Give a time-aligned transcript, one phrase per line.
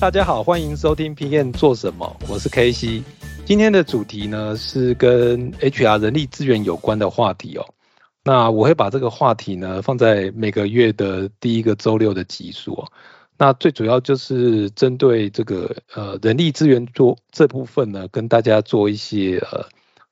[0.00, 3.02] 大家好，欢迎收听 PM 做什么，我是 KC。
[3.44, 7.66] 今天的主题呢是跟 HR 人力资源有关的话题哦。
[8.24, 12.88] 那我会把这个话题呢放在每个月的第一个周六的集数哦。
[13.36, 19.66] 那最主要就是针对这个呃人力资源做这部分呢，跟大家做一些呃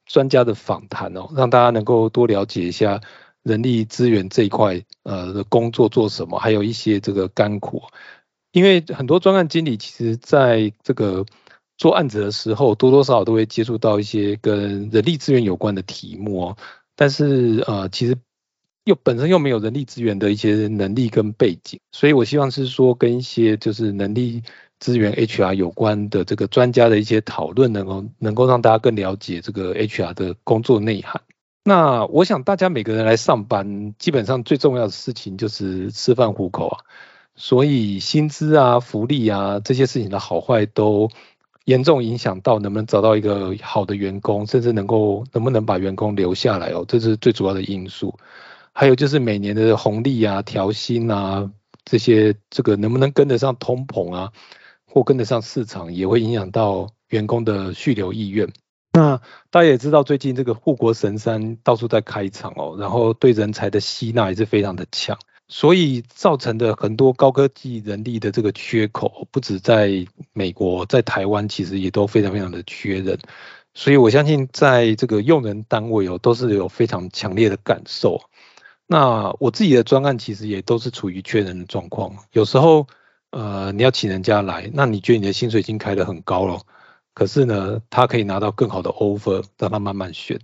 [0.05, 3.01] 专家的访谈哦，让大家能够多了解一下
[3.43, 7.83] 人力资源这一块呃的工作做什么，还有一些这个干苦。
[8.53, 11.27] 因为很多专案经理其实在这个
[11.77, 16.57] 做案子的时候，多多少少都会接触到一些跟人力资源有关的题目哦。
[16.97, 18.17] 但是呃，其实
[18.85, 24.43] 又本身又没有人力资源的一些能力跟背景，所以我希望是说跟一些就是能力
[24.81, 31.23] 资源 HR 有关的这个专家的一些讨论，能够能够让大家更了解这个 HR 的工作内涵。
[31.65, 36.81] 那我想大家每个人来上班，基本上最重要的事情就是吃饭糊口啊。
[37.41, 41.09] 所以薪资啊、福利啊这些事情的好坏都
[41.65, 48.13] 严重影响到能不能找到一个好的员工，甚至能够能不能把员工留下来哦，这是最主要的因素。
[48.73, 51.49] 还有就是每年的红利啊、调薪啊
[51.85, 54.33] 这些，这个能不能跟得上通膨啊，
[54.85, 58.49] 或跟得上市场，也会影响到员工的续留意愿。
[58.93, 65.17] 那大家也知道，最近这个护国神山到处在开厂哦，然后对人才的吸纳也是非常的强。
[65.49, 73.19] 所以造成的很多高科技人力的这个缺口，不止在美国，在台湾其实也都非常非常的缺人。
[73.75, 78.21] 所以我相信，在这个用人单位哦，都是有非常强烈的感受。
[78.87, 82.15] 那我自己的专案其实也都是处于缺人的状况。
[82.33, 82.87] 有时候，
[83.31, 86.61] 呃，你要请人家来，那你觉得你的薪水已经开得很高了，
[87.15, 90.41] 可是呢，他可以拿到更好的 offer，让他慢慢选。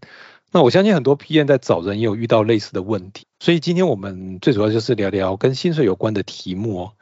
[0.55, 6.93] 那我相信很多 PM 在找人也有遇到类似的问题，所以今天我们最主要就是聊聊跟薪水有关的题目哦。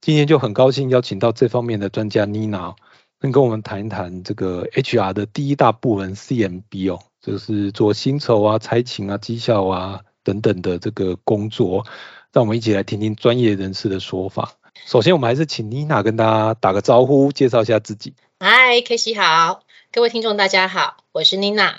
[0.00, 2.74] 今天就很高兴邀请到这方面的专家 Nina，
[3.20, 11.84] 能跟我们谈一谈这个 HR 的第一大部门 CMB 哦，就是做薪酬啊、差勤啊、绩效啊等等的这个工作，
[12.32, 14.54] 让我们一起来听听专业人士的说法。
[14.86, 18.14] 首先，我们还是请 Nina 跟大家打个招呼，介绍一下自己。
[18.40, 19.60] 嗨，K C 好，
[19.92, 21.74] 各位听众大家好，我是 Nina。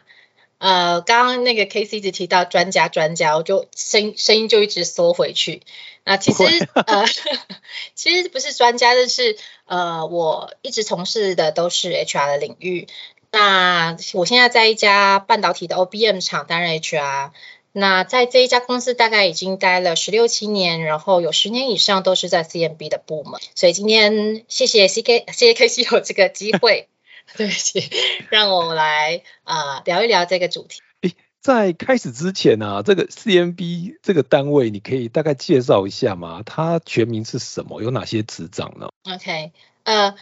[0.64, 5.62] 呃，刚刚那个 K C 一直提到专家专家，我就声声音就一直缩回去。
[6.06, 6.42] 那其实
[6.74, 7.04] 呃，
[7.96, 12.88] 其实不是专家，但是呃，我一直从事的都是 H R 的领域。
[13.30, 17.34] 那我现在在一家半导体的 O B M 厂担任 H R。
[17.74, 23.42] 那在这一家公司大概已经待了十六七年，然后有十年以上都是在 C M B 的部门。
[23.54, 26.88] 所以今天谢谢 C K 谢谢 K C 有这个机会。
[27.36, 27.90] 对不起，
[28.30, 30.82] 让我们来啊聊一聊这个主题。
[31.02, 36.44] 诶，在开始之前呢，这个 CMB 这个单位，你可以大概介绍一下吗？
[36.46, 37.82] 它全名是什么？
[37.82, 39.52] 有哪些执掌呢？OK，
[39.84, 40.16] 呃，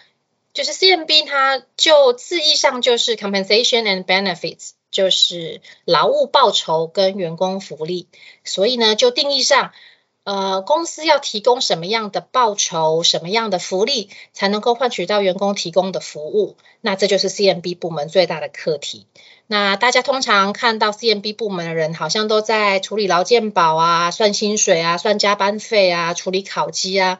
[0.54, 8.08] 就是 CMB，它就字义上就是 Compensation and Benefits，就是劳务报酬跟员工福利。
[8.44, 9.72] 所以呢，就定义上。
[10.24, 16.58] 呃，公司要提供什么样的报酬、什么样的福利，才能够换取到员工提供的服务？
[16.80, 19.08] 那这就是 CMB 部门最大的课题。
[19.48, 27.20] 那大家通常看到 CMB 部门的人，好像都在处理劳健保啊、算薪水啊、算加班费啊、处理考绩啊。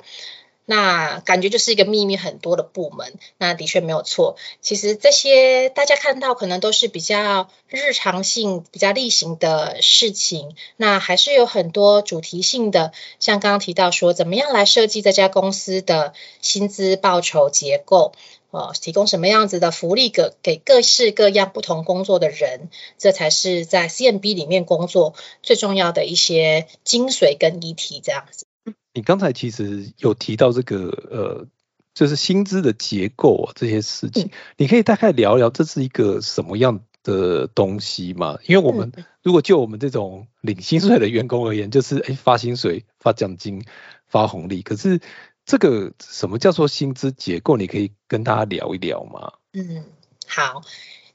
[0.66, 4.38] 那感觉就是一个秘密很多的部门，那的确没有错。
[4.62, 18.14] 其实这些大家看到可能都是比较日常性、比较例行的事情，那还是有很多主题性的，像刚刚提到说，怎么样来设计这家公司的薪资报酬结构，
[18.52, 28.46] 呃，提供什么样子的福利给给各式各样不同工作的人，这才是在 CMB 里面工作最重要的一些精髓跟议题，这样子。
[28.94, 31.48] 你刚才其实有提到这个呃，
[31.94, 38.38] 就是薪资的结构啊这些事情，你可以大概聊聊这是一个什么样的东西吗？
[38.46, 38.92] 因为我们
[39.24, 43.64] 如果就我们这种领薪水的员工而言，就是哎发薪水、发奖金、
[44.08, 45.00] 发红利，可是
[45.46, 47.58] 这个什么叫做薪资结构？
[47.58, 49.34] 你可以跟大家聊一聊吗？
[49.54, 49.86] 嗯，
[50.28, 50.62] 好。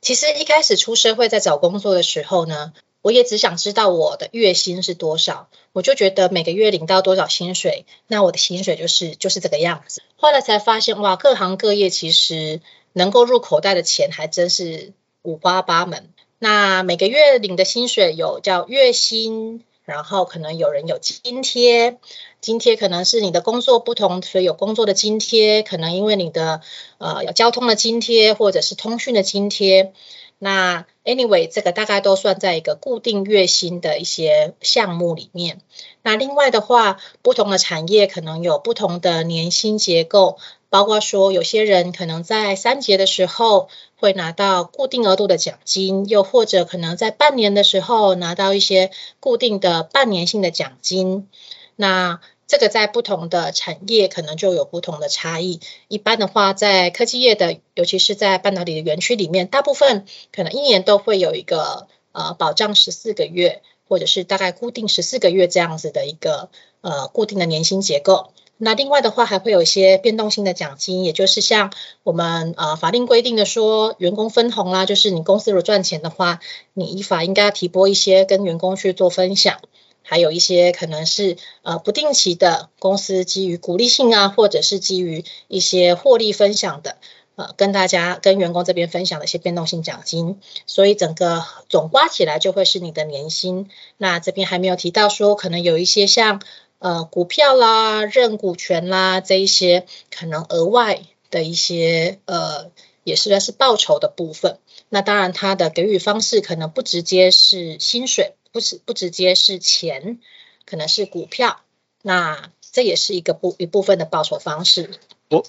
[0.03, 2.75] 其实一开始出社会在找工作的时候呢，
[3.07, 10.03] 我也只想知道我的月薪是多少，我就觉得每个月领到多少薪水，那我的薪水就是就是这个样子。
[10.17, 12.61] 后来才发现，哇，各行各业其实
[12.93, 14.93] 能够入口袋的钱还真是
[15.23, 16.13] 五花八门。
[16.41, 21.99] 那每个月领的薪水有叫月薪，然后可能有人有津贴，
[22.41, 26.61] 津贴可能是你的工作不同，所以有工作的津贴，可能因为你的
[26.99, 29.93] 呃有交通的津贴或者是通讯的津贴。
[30.39, 35.61] 那 anyway 这个大概都算在一个固定月薪的一些项目里面。
[36.03, 40.39] 那另外的话，不同的产业可能有不同的年薪结构。
[40.69, 48.91] 包括说，有些人可能在三节的时候会拿到固定额度的奖金，又或者可能在半年的时候拿到一些
[49.21, 51.29] 固定的半年性的奖金。
[51.77, 55.61] 那这个在不同的产业可能就有不同的差异。
[55.89, 66.51] 一般的话，在科技业的，尤其是在半导体的园区里面，大部分可能一年都会有一个呃保障十四个月，或者是大概固定十四个月这样子的一个
[66.83, 68.33] 呃固定的年薪结构。
[68.59, 71.71] 那另外的话，还会有一些变动性的奖金，也就是像
[72.05, 76.41] 我们呃法令规定的说，员工分红啦，就是你公司如果赚钱的话，
[76.73, 79.61] 你依法应该要提拨一些跟员工去做分享，
[80.07, 86.97] 还有一些可能是呃不定期的公司基于鼓励性啊，或者是基于一些获利分享的，
[87.35, 93.69] 呃跟大家跟员工这边分享的一些变动性奖金，所以整个总刮起来就会是你的年薪。
[93.99, 96.41] 那这边还没有提到说，可能有一些像。
[96.79, 101.01] 呃，股票啦、认股权啦，这一些可能额外
[101.31, 102.71] 的一些呃，
[103.03, 104.59] 也是算是报酬的部分。
[104.91, 110.21] 那当然，它的给予方式可能不直接是薪水，不是不直接是钱，
[110.65, 111.61] 可能是股票。
[112.03, 114.91] 那这也是一个部一部分的报酬方式。
[115.31, 115.45] 我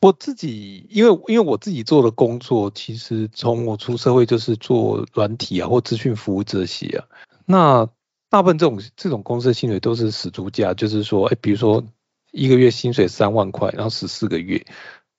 [0.00, 7.06] 我自己，因为因为我自己做的工作，其实从我出社会就是做软体啊或资讯服务这些啊，
[7.44, 7.88] 那。
[8.28, 11.84] 大部分这种这种公司的薪水都是死猪价，就是说，哎，比如说
[12.32, 14.66] 一个月薪水三万块，然后十四个月，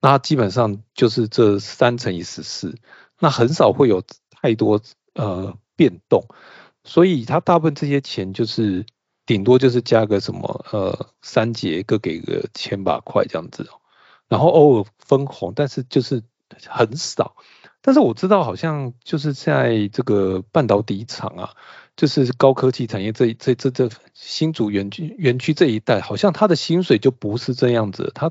[0.01, 2.75] 那基本上就是这三乘以十四，
[3.17, 4.81] 那很少会有太多
[5.13, 6.25] 呃变动，
[6.87, 8.85] 所以他大部分这些钱就是
[9.27, 13.69] 顶多就是加个什么呃三节各给个千把块这样子，
[14.27, 16.23] 然后偶尔分红，但是就是
[16.65, 17.35] 很少。
[17.81, 21.51] 但是我知道好像就是在这个半导体厂啊。
[21.97, 28.29] 就是高科技产业这这这这新竹园区园区这一带，好像他的薪水就不是这样子，他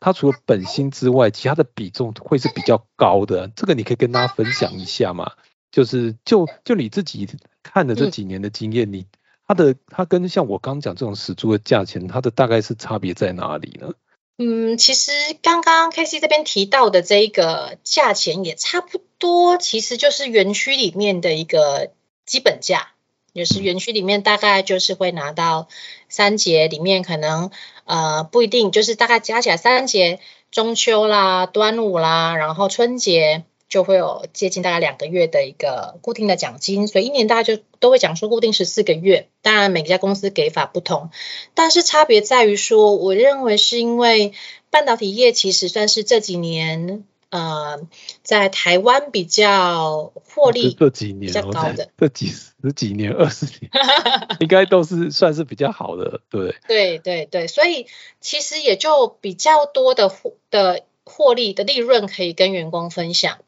[0.00, 3.46] 他除了本薪之外，其他的比重会是比较高的。
[3.54, 5.30] 这个你可以跟大家分享一下嘛？
[5.70, 7.28] 就是就就你自己
[7.72, 9.06] 看的这几年的经验，你
[9.46, 13.92] 它的它跟像我刚讲这种死猪的价钱，它的大概是差别在哪里呢？
[14.38, 21.92] 嗯，其实刚刚 K C 这边提到的这一个价钱也差不多，其实就是园区里面的一个
[22.24, 22.92] 基本价。
[23.34, 25.68] 就是园区里面大概就是会拿到
[26.08, 27.50] 三节，里面可能
[27.84, 30.20] 呃不一定，就是大概加起来三节，
[30.50, 39.28] 中秋啦、端午啦，然后春节就会有接近大概两个月的一个固定的奖金，所以一年大家就都会讲说固定十四个月。
[39.42, 41.10] 当然每家公司给法不同，
[41.54, 44.32] 但是差别在于说，我认为是因为
[44.70, 47.04] 半导体业其实算是这几年。
[47.28, 47.80] 呃，
[48.22, 53.68] 在台湾比较获利这几年比较高的，这几十几年、二十年，
[54.38, 57.88] 应该都是算是比较好的，对对对对，所以
[58.20, 63.38] 其实也就比较多的获的获利的利润可以跟员工分享。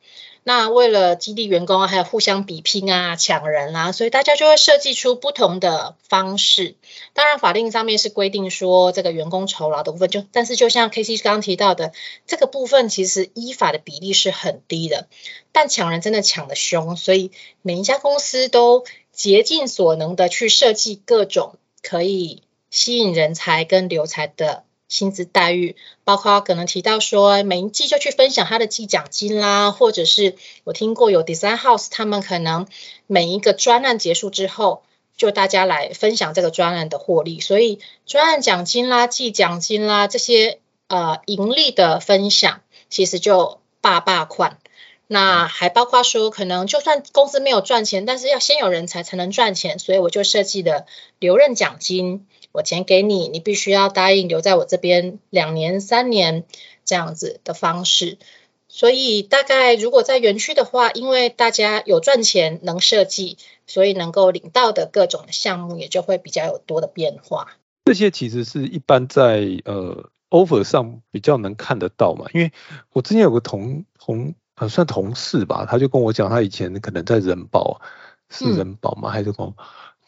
[0.49, 6.75] 那为了激励员工啊，还有互相比拼啊、抢人啊，所以大家就会设计出不同的方式。
[7.12, 11.93] 当然，法令上面是规定说这个员工酬劳的部分，就但是就像 K C 刚刚提到的，
[12.26, 15.07] 这个部分其实依法的比例是很低的，
[15.52, 24.64] 但抢人真的抢的凶，所以每一家公司都竭尽所能的去设计各种可以吸引人才跟留才的。
[24.88, 32.66] 薪资待遇，包括可能提到说，每一季就去分享他的季奖金啦，或者是我听过有 design house，他们可能
[33.07, 34.83] 每一个专案结束之后，
[35.16, 44.59] 就大家来分享这个专案的获利，所以专案奖金啦、季奖金啦这些呃盈利的分享，其实就大大款。
[45.11, 50.87] 那还包括说，可能就算公司没有赚钱，但是要先有人才才能赚钱，所以我就设计的
[51.18, 52.26] 留任奖金。
[52.52, 56.45] 我钱给你，你必须要答应留在我这边两年、三年
[56.85, 58.19] 这样子的方式。
[58.71, 67.57] 所以大概如果在园区的话，因为大家有赚钱能设计，所以能够领到的各种项目也就会比较有多的变化。
[67.87, 72.52] 这些其实是一般在呃 offer 上比较能看得到嘛，因为
[72.93, 77.81] 我之前有个同同呃算同事吧，他就跟我讲，他以前可能在人保
[78.28, 79.09] 是人保吗？
[79.09, 79.55] 还是公？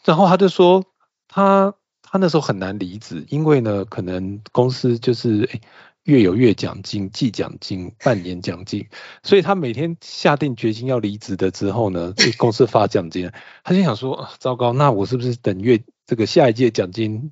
[0.03, 0.85] 然后他就说
[1.27, 1.73] 他
[2.11, 5.61] 他那时候很难离职，因为呢，可能公司就是诶
[6.03, 8.89] 月有月奖金、季奖金、半年奖金，
[9.23, 13.31] 所以他每天下定决心要离职的之后呢，公司发奖金，
[13.63, 17.31] 他就想说，糟糕，那我是不是等月这个下一届奖金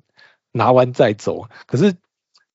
[0.52, 1.48] 拿完再走？
[1.66, 1.94] 可是。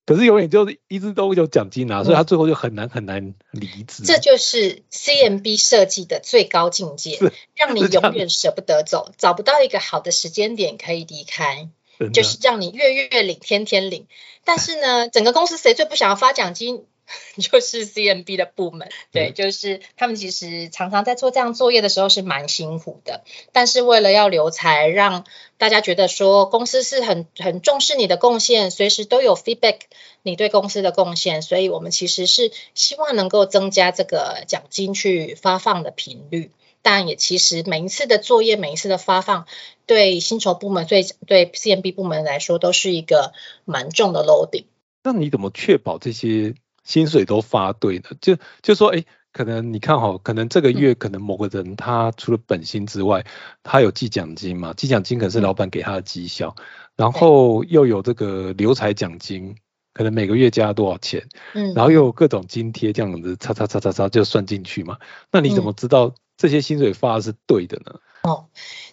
[0.07, 4.03] 可是永远就一直都有奖金拿，所以他最后就很难很难离职。
[4.03, 7.17] 这就是 CMB 设计的最高境界，
[7.55, 11.69] 让你永远舍不得走，找不到一个好的时间点可以离开，
[12.13, 14.07] 就是让你月月领，天天领。
[14.43, 16.85] 但是呢， 整个公司谁最不想要发奖金？
[17.37, 25.23] 就是 CMB 的部门，对，就是他们其实常常在做这样作业的时候是蛮辛苦的，但是为了要留才，让
[25.59, 29.81] 大家觉得说公司是很很重视你的贡献，随时都有 feedback
[30.23, 36.49] 你对公司的贡献，所以我们其实是希望能够增加这个奖金去发放的频率，
[36.85, 39.47] 但也其实每一次的作业，每一次的发放，
[39.87, 43.33] 对薪酬部门，对对 CMB 部门来说，都是一个
[43.65, 44.65] 蛮重的 loading。
[45.03, 46.53] 那你怎么确保这些？
[46.83, 53.25] 薪水都发对呢，就就说，哎，可能你看哈，可能这个月可能某个人他除了本薪之外，
[53.63, 54.71] 他有计奖金嘛？
[54.75, 56.55] 计奖金可能是老板给他的绩效，
[56.95, 59.55] 然后又有这个留才奖金，
[59.95, 64.99] 可能每个月加多少钱，嗯，然后又有各种津贴这样子，叉叉叉叉叉就算进去嘛？
[65.31, 67.99] 那你怎么知道这些薪水发的是对的呢？
[68.23, 68.45] 哦，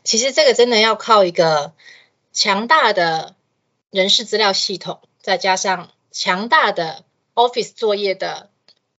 [0.04, 1.72] 其实这个真的要靠一个
[2.32, 3.34] 强大的
[3.90, 7.04] 人事资料系统，再加上强大的。
[7.34, 8.50] Office 作业的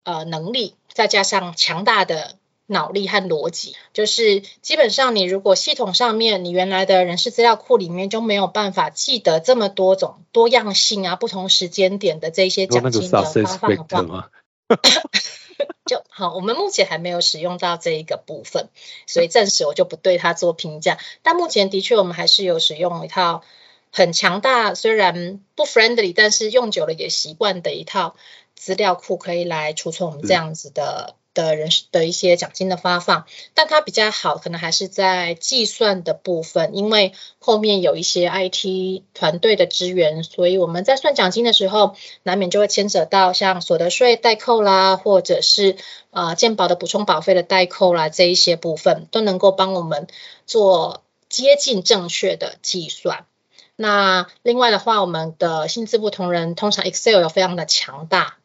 [0.05, 14.31] 呃能力，再加上强大的脑力和逻辑，就是基本上你如果系统上面你原来的人事资料库里面就没有办法记得这么多种多样性啊，不同时间点的这些奖金的发放的话，
[15.85, 18.69] 就好，我们目前还没有使用到这一个部分，
[19.07, 20.97] 所以暂时我就不对它做评价。
[21.21, 23.43] 但目前的确我们还是有使用一套。
[23.95, 28.15] 很强大，虽然不 friendly，但是用久了也习惯的一套
[28.55, 33.25] 资料库，可以来储存我们这样子的的人的一些奖金的发放。
[33.53, 45.77] 但它比较好，可能还是在计算的部分，因为后面有一些 IT 团队的支援，所以我们在算奖金的时候，难免就会牵扯到像所得税代扣啦，或者是
[46.11, 50.07] 呃健保的补充保费的代扣啦，这一些部分都能够帮我们
[50.45, 53.25] 做接近正确的计算。
[53.75, 58.37] 那另外的话，我们的薪资不同仁通常 Excel 有非常的强大，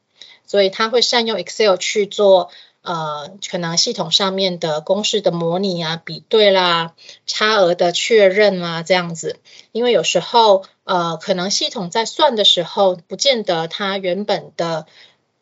[0.47, 2.51] 所以他会善用 Excel 去做
[2.89, 6.95] 呃可能系统上面的公式的模拟啊、比对啦、
[7.27, 9.41] 差额的确认啊这样子。
[9.73, 14.87] 因为有时候呃可能系统在算的时候，不见得它原本的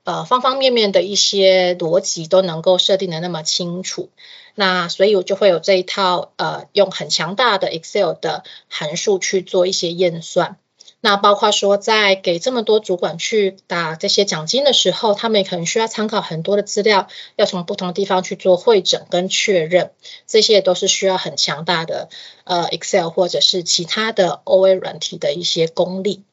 [0.02, 4.10] 呃方方面面的一些逻辑都能够设定的那么清楚。
[4.56, 10.56] 那所以我就会有这一套呃，用很强大的 Excel 的函数去做一些验算。
[11.00, 19.92] 那包括说在给这么多主管去打这些奖金的时候，他们也可能需要参考很多的资料，要从不同的地方去做会诊跟确认，
[20.26, 22.08] 这些都是需要很强大的
[22.44, 26.24] 呃 Excel 或者是其他的 OA 软体的一些功力。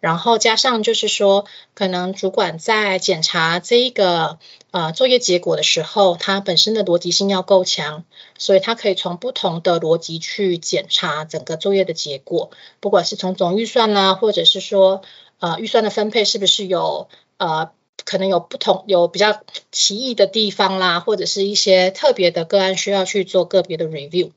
[0.00, 4.38] 然后加上就是说，可能主管在检查这一个
[4.72, 8.04] 呃作业结果的时候，他本身的逻辑性要够强，
[8.40, 15.02] 所以他可以从不同的逻辑去检查整个作业的结果，不管是从总预算啦，或者是说
[15.38, 17.70] 呃预算的分配是不是有呃
[18.06, 24.30] 可能有不同有比较奇异的地方啦，或者是一些特别的个案需要去做个别的 review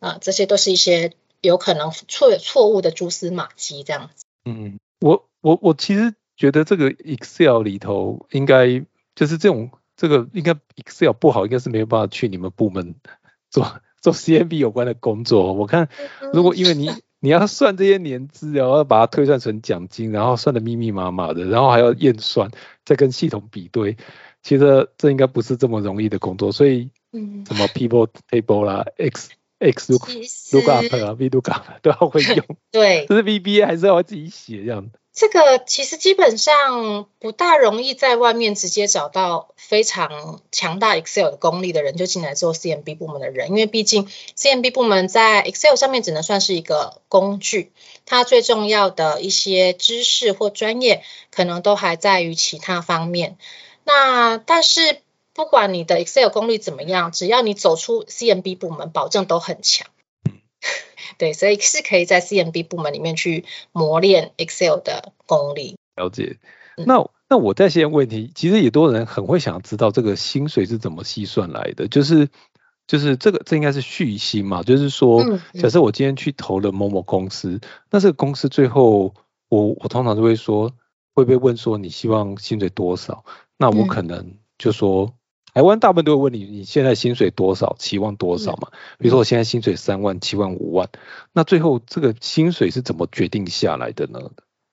[0.00, 4.24] 啊，这些都是一些有可能错错误的蛛丝马迹这样子。
[4.44, 8.84] 嗯，我我我其实觉得这个 Excel 里头应该
[9.14, 12.96] 就是这种这个应该 Excel 不好，应该是没有办法去你们部门
[13.50, 15.52] 做做 CMB 有关的工作。
[15.52, 15.88] 我看
[16.32, 22.50] 如果因为你你要算这些年资，然后把它推算成奖金，然后算的密密麻麻的，然后还要验算，
[22.84, 23.96] 再跟系统比对，
[24.42, 26.52] 其实这应该不是这么容易的工作。
[26.52, 29.30] 所以，嗯，什么 People Table 啦，X。
[29.58, 34.90] X look lookup 啊，V lookup 都要会 用，对，就是 VBA 还是要自己写这样。
[35.16, 44.06] 这个其实基本上不大容易在外面直接找到非常强大 Excel 的功力的人就进来做 CMB 部门的人，因为毕竟
[44.36, 47.72] CMB 部门在 Excel 上面只能算是一个工具，
[48.04, 53.38] 它最重要的一些知识或专业可能都还在于其他方面。
[53.82, 55.00] 那但是。
[55.32, 59.86] 不管你的 Excel 功力怎么样，只要你走出 CMB 部门，保证都很强。
[61.18, 65.76] 对，所以是可以在 CMB 部门里面去磨练 Excel 的功力。
[65.96, 66.38] 了解。
[66.76, 72.28] 那那我再先问题，其实也多人很会想知道这个薪水是怎么计算来的，就是
[72.86, 79.14] 就是这个这应该是续薪嘛，就是说，假设我今天去投了某某公司，那这个公司最后
[79.48, 80.72] 我我通常都会说，
[81.14, 83.24] 会被问说你希望薪水多少？
[83.56, 85.14] 那我可能就说。
[85.56, 88.68] 台湾大部分都会问你，你现在薪水多少，期望多少嘛？
[88.98, 90.90] 比如说我现在薪水三万、七万、五万，
[91.32, 94.20] 那最后这个薪水是怎么决定下来的呢？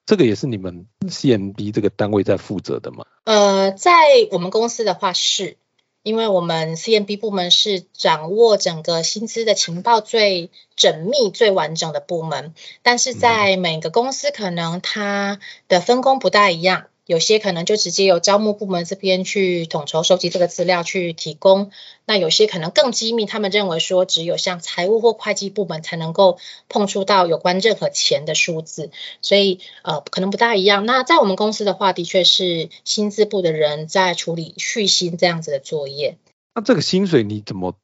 [0.06, 3.06] 这个也是你们 CMB 这个单位在负责的吗？
[3.24, 3.94] 呃，在
[4.32, 5.56] 我们公司的话，是
[6.02, 16.88] 因为我们 CMB 部门是掌握整个薪资的情报最缜密、最完整的部门，但是在每个公司可能它的分工不大一样。
[17.06, 21.72] 有些可能就直接由招募部门这边去统筹收集这个资料去提供，
[22.06, 26.38] 那有些可能更机密，他们认为说只有像财务或会计部门才能够
[26.70, 28.90] 碰触到有关任何钱的数字，
[29.22, 30.86] 所以呃可能不大一样。
[30.86, 36.18] 那在我们公司的话，的确是薪资部的人在处理续薪这样子的作业。
[36.56, 37.76] 那这个薪水你怎么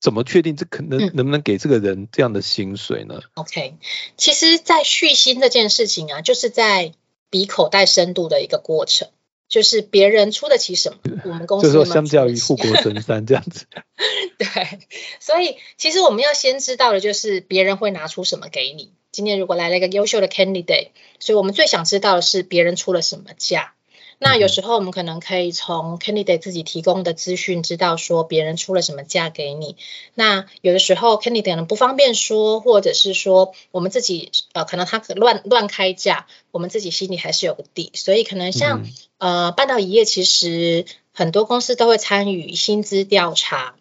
[0.00, 3.74] 怎么确定这可能能不能给这个人这样的薪水呢？OK，
[4.16, 6.92] 其实，在续薪这件事情啊，就是在
[7.34, 9.08] 比口袋深度的一个过程，
[9.48, 13.66] 就是别人出得起什么， 我们公司就说相较于护国神山这样子。
[14.38, 14.46] 对，
[15.18, 18.92] 所以其实我们要先知道的就是别人会拿出什么给你。
[19.10, 23.73] 今天如果来了一个优秀的 candidate，所以我们最想知道的是别人出了什么价。
[24.26, 29.76] 那有时候我们可能可以从 candidate 自己提供的资讯知道说别人出了什么价给你。
[30.14, 37.90] 那有的时候 candidate 可能不方便说，或者是说我们自己呃可能他乱乱开价，我们自己心里还是有个底。
[37.92, 38.86] 所以可能像
[39.18, 43.74] 呃半岛一业，其实很多公司都会参与薪资调查，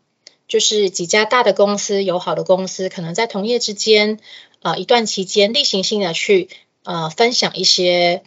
[0.49, 4.19] 就是几家大的公司、友好的公司，可能在同业之间
[4.61, 6.49] 呃一段期间例行性的去
[6.83, 8.23] 呃分享一些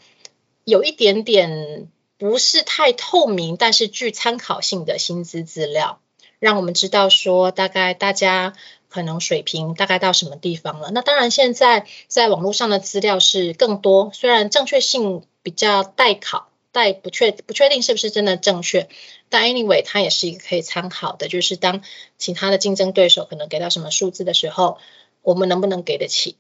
[0.65, 1.89] 有一点点。
[2.19, 6.01] 不是太透明，但是具参考性的薪资资料，
[6.39, 8.55] 让我们知道说大概大家
[8.89, 10.91] 可能水平大概到什么地方了。
[10.93, 18.89] 那当然，现在在网络上的资料是更多，虽然正确性比较待考，待不确不确定是不是真的正确，
[19.29, 21.29] 但 anyway 它也是一个可以参考的。
[21.29, 21.83] 就是当
[22.17, 24.79] 其他的竞争对手可能给到什么数字的时候，
[25.21, 26.39] 我们能不能给得起？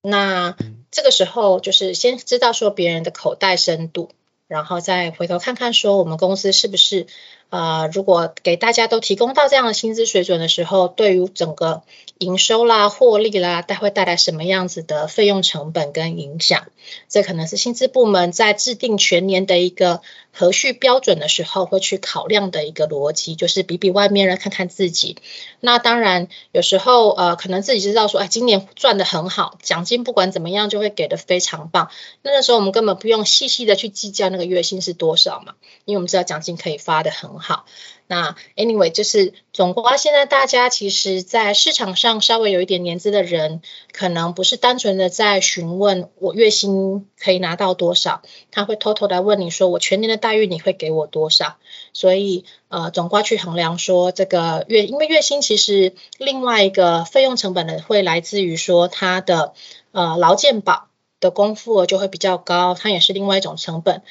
[0.00, 0.56] 那
[0.90, 4.10] 这个时候就是先知道说别人的口袋深度。
[4.48, 7.06] 然后再回头看看，说我们公司是不是？
[7.50, 11.82] 呃，如果给大家都提供到这样的薪资水准的时候，对于整个
[12.18, 16.66] 营收啦、获利啦，带会带来什么样子的费用成本跟影响？
[17.08, 25.16] 这可能是薪资部门在制定全年的一个合序标准的时候会去考量的一个逻辑，就是比比外面人，看看自己。
[25.60, 31.90] 那当然，有时候呃，可能自己知道说，哎，今年赚的很好，奖金不管怎么样就会给的非常棒。
[32.20, 35.54] 那个时候我们根本不用细细的去计较那个月薪是多少嘛，
[35.86, 37.37] 因为我们知道奖金可以发的很。
[37.38, 37.64] 好，
[38.06, 51.56] 那 anyway 就是总括，现在大家其实，在市场上稍微有一点年资的人，可能不是单纯的在询问我月薪可以拿到多少，他会偷偷的问你说，我全年的待遇你会给我多少？
[51.92, 59.52] 所以呃，总括去衡量说这个月，因为月薪其实另外一个费用成本呢，会来自于说他的
[59.92, 60.88] 呃劳健保
[61.20, 64.02] 的功夫额就会比较高，它也是另外一种成本。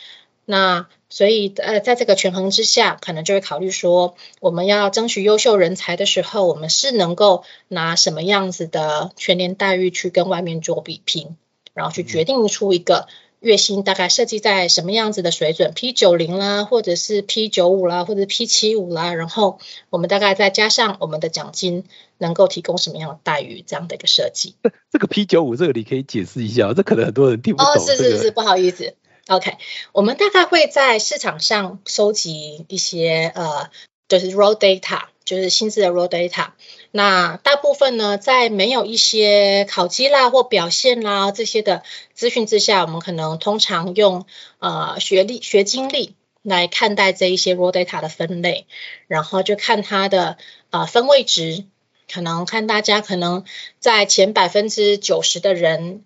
[0.44, 11.38] 那所以，呃，在这个权衡之下，可能就会考虑说，我们要争取优秀人才的时候，我们是能够拿什么样子的全年待遇去跟外面做比拼，
[11.74, 13.08] 然后去决定出一个
[13.40, 21.86] 月薪大概设计在什么样子的水准，P 九零啦，或者是 P 九五啦，或者 P 七五啦，然后我们大概再加上我们的奖金，
[22.18, 24.56] 能够提供什么样的待遇，这样的一个设计。
[24.92, 27.72] 这个 P 九五这个你可以解释一下，这可能很多人听不懂。
[27.72, 28.96] 哦，是是是，不好意思。
[29.28, 29.58] OK，
[29.92, 33.70] 我们大概会在市场上收集一些呃，
[34.08, 36.52] 就是 raw data，就是薪资的 raw data。
[36.92, 44.26] 那大部分呢，在没有一些考绩啦或表现啦这些的资讯之下，我们可能通常用
[44.60, 48.66] 呃学历、学经历来看待这一些 raw data 的分类，
[49.08, 50.38] 然后就看它的
[50.70, 51.66] 呃分位值，
[52.10, 53.44] 可能看大家可能
[53.80, 56.06] 在前百分之九十的人。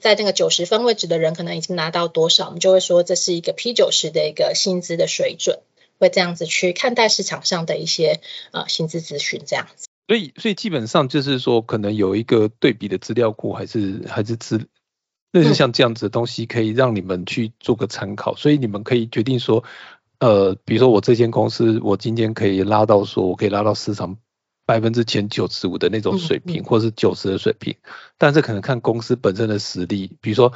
[0.00, 5.60] 在那个九十分位置的人，可能已经拿到多少，我们就会说这是一个 P 九十的一个薪资的水准，
[5.98, 8.20] 会这样子去看待市场上的一些
[8.52, 9.88] 呃薪资咨询这样子。
[10.06, 14.66] 所以，所以基本上就是说，可能有一个对比的资料库，还是还是资，
[15.32, 18.34] 类似像这样子的东西，可以让你们去做个参考。
[18.36, 19.64] 所以你们可以决定说，
[20.18, 24.18] 呃，比如说我这间公司，我今天可以拉到说，我可以拉到市场。
[24.70, 27.74] 百分之前九十五的那种水平，或是九十的水平，
[28.18, 30.52] 但是可能看公司本身的实力，比如说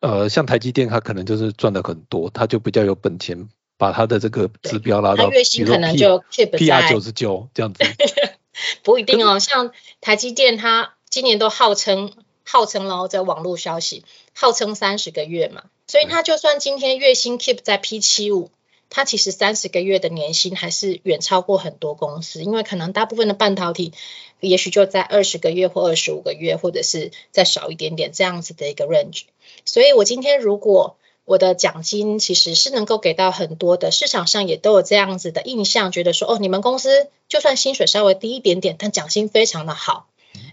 [0.00, 6.24] 呃，像台积电，它可能就是赚的很多，它就比较有本钱把它的这个指标拉到，月薪可能就
[6.56, 7.84] P R 九十九这样子。
[8.82, 12.14] 不一定哦，像台积电，它今年都号称
[12.46, 18.50] 号称然后在网络消息号称三十个月嘛，所以它就算今天月薪 keep 在 P 七五。
[18.90, 23.92] 它其实三十个月的年薪还是远超过很多公司，因为可能大部分的半导体
[24.40, 29.22] 也许就在二十个月或二十五个月，或者是再少一点点这样子的一个 range。
[29.64, 40.08] 所以我今天如果我的奖金其实是能够给到很多的，市场上也都有这样子的印象，觉得说哦，你们公司就算薪水稍微低一点点，但奖金非常的好。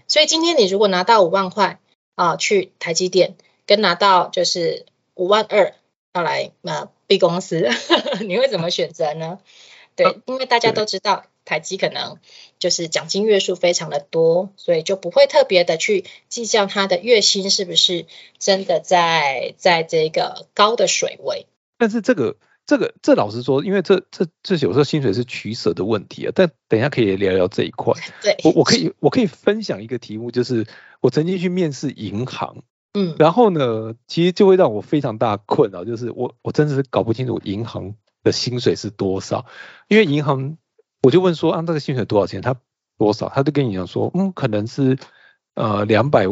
[0.06, 1.80] 所以今天你如果拿到五万块
[2.14, 3.34] 啊，去台积电，
[3.66, 5.74] 跟拿到就是五万二
[6.14, 6.88] 要来那。
[7.08, 7.68] B 公司，
[8.24, 9.40] 你会怎么选择呢？
[9.96, 12.18] 对，因为大家都知道台积可能
[12.60, 18.06] 就是奖金月数非常的多，所以就不会特别的去计较它的月薪是不是
[18.38, 21.46] 真的在在这个高的水位。
[21.78, 26.32] 但是这个这个这老实说，因为这这这有时候薪水是取舍的问题啊。
[26.32, 27.94] 但等一下可以聊聊这一块。
[28.22, 30.66] 对，我我可以我可以分享一个题目，就是
[31.00, 32.62] 我曾经去面试银行。
[32.94, 39.44] 嗯，然后呢，其实就会让我非常大困扰，就是我我真的是搞不清楚银行的薪水是多少，
[39.88, 40.56] 因为银行
[41.02, 42.40] 我就问说啊，这个薪水多少钱？
[42.40, 42.56] 他
[42.96, 43.28] 多少？
[43.28, 44.98] 他就跟你讲说，嗯，可能是
[45.54, 46.26] 呃两百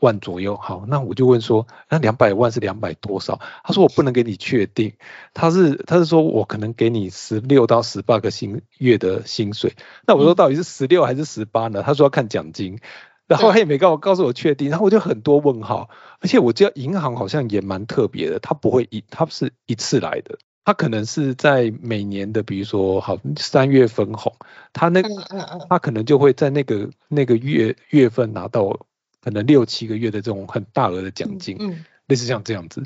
[0.00, 0.56] 万左右。
[0.56, 3.40] 好，那我就问说，那两百万是两百多少？
[3.64, 4.92] 他说我不能给你确定，
[5.32, 9.74] 他是他是说我可能给你十六到十八个薪月的薪水。
[10.06, 11.82] 那我说到底是十六还是十八呢？
[11.82, 12.78] 他说要看奖金。
[13.26, 15.88] 然后他也没告告诉我确定，然后我就很多问号，
[16.20, 24.34] 而且我知道银行好像也蛮特别的，它不会一，它是一次来的，它可能是在每年的，比如说好三月分红，
[24.72, 25.02] 它那
[25.68, 28.78] 它可能就会在那个那个月月份拿到
[29.20, 31.56] 可能六七个月的这种很大额的奖金，
[32.06, 32.82] 类似像这样子，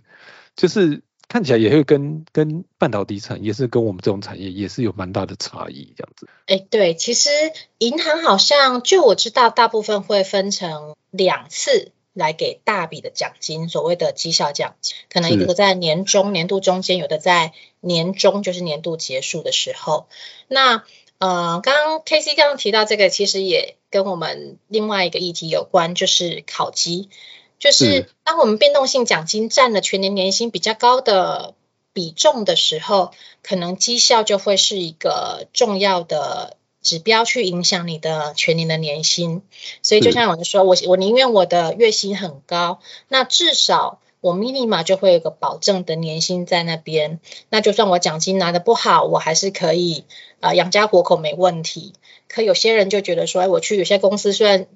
[0.55, 1.03] 就是。
[1.29, 6.27] 看起来也会跟跟半导体产业是跟我们这种产业也是有蛮大的差异，这样子。
[6.47, 7.31] 哎，对，其实
[7.77, 20.09] 银行好像就我知道，大部分会分成两次来给大笔的奖金，所谓的绩效奖金，可能一个在年终年度中间，有的在年终就是年度结束的时候。
[20.49, 20.83] 那
[21.19, 27.11] 呃，刚刚 K C 刚刚提到这个，其实也跟我们另外一个议题有关，就是考绩。
[27.59, 31.55] 就是当我们变动性奖金占了全年年薪比较高的
[31.93, 33.11] 比重的时候，
[33.43, 39.43] 可能绩效就会是一个重要的指标，去影响你的全年的年薪。
[39.83, 47.19] 所以就像我说，我我宁愿我的月薪很高，那至少我 minima 就会有个保证的年薪在那边。
[47.49, 50.05] 那就算我奖金拿的不好，我还是可以
[50.39, 51.95] 啊养家活口没问题。
[52.29, 54.69] 可有些人就觉得说，哎，我去有些公司虽然。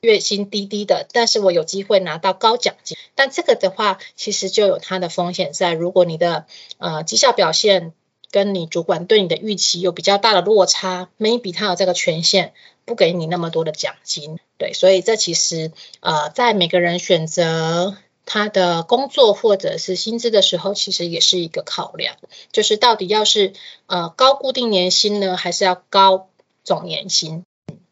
[0.00, 2.96] 月薪低低的，但是我有机会拿到高奖金。
[3.16, 5.72] 但这个的话，其实就有它的风险在。
[5.72, 6.46] 如果你的
[6.78, 7.92] 呃绩效表现
[8.30, 12.52] 跟你主管对你的预期有比较大的落差，maybe 他有这个权限
[12.84, 14.38] 不给你那么多的奖金。
[14.56, 22.16] 对，所以这其实呃在每个人选择他的工作或者是薪资的时候，其实也是一个考量，
[22.52, 23.52] 就是到底要是
[23.86, 26.28] 呃高固定年薪呢，还是要高
[26.62, 27.44] 总年薪？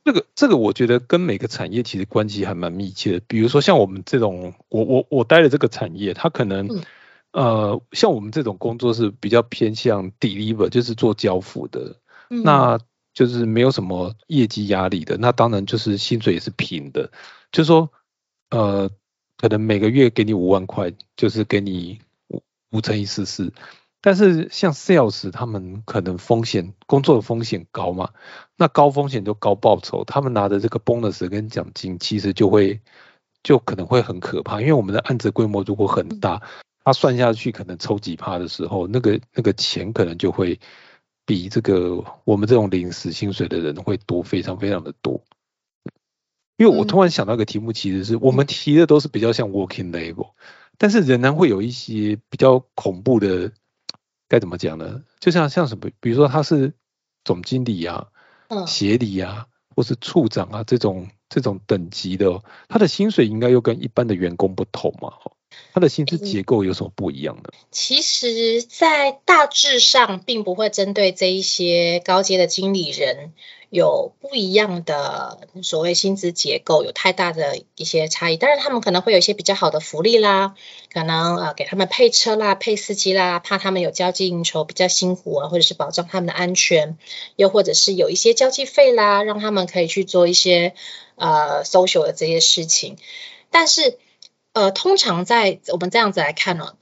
[0.06, 3.20] 这个这个我觉得跟每个产业其实关系还蛮密切的。
[3.26, 6.68] 比如说像我们这种，我我我待的这个产业，它可能
[7.32, 11.96] 呃像我们这种工作是比较偏向 deliver，就是做交付的，
[12.28, 12.78] 那
[13.14, 15.16] 就是没有什么业绩压力的。
[15.16, 17.10] 那当然就是薪水也是平的，
[17.50, 17.90] 就是说
[18.50, 18.88] 呃
[19.38, 22.40] 可能每个月给你五万块，就是给你五
[22.70, 23.52] 五乘以四四。
[24.02, 28.10] 但是像 sales 他们可能风险工作的风险高嘛，
[28.56, 32.80] 那高风险就高报酬，他们拿的这个 bonus 跟奖金其实就会
[33.42, 36.40] 就可能会很可怕，因为我们的案子规模如果很大，
[36.84, 40.60] 他算下去可能抽几趴的时候，那个那个钱可能就会
[41.24, 45.20] 比这个我们这种临时薪水的人会多非常非常的多。
[46.58, 50.30] 因为我突然想到一个题目，其实是我们提的都是比较像 working level，
[50.78, 53.50] 但是仍然会有一些比较恐怖的。
[54.28, 55.02] 该怎么讲呢？
[55.20, 56.72] 就像像什么，比如说他是
[57.24, 58.08] 总经理啊、
[58.66, 65.12] 协理啊，或是处长啊这种这种等级的，他的薪水应该又跟一般的员工不同嘛？
[65.72, 67.52] 他的薪资结构有什么不一样的？
[67.70, 73.32] 其实，在大致上，并不会针对这一些高阶的经理人。
[73.70, 78.36] 有不一样的所谓薪资结构，有太大的一些差异。
[78.36, 80.54] 当然，他们可能会有一些比较好的福利啦，
[80.92, 86.96] 可能呃给他们配车啦、配司机啦，怕他们有交际应酬比较辛苦啊，或者是保障他们的安全，
[87.34, 90.74] 又或者是有一些交际费啦，让他们可以去做一些
[91.16, 92.96] 呃 social 的这些事情。
[93.50, 93.98] 但是
[94.52, 96.76] 呃，通常在我们这样子来看呢，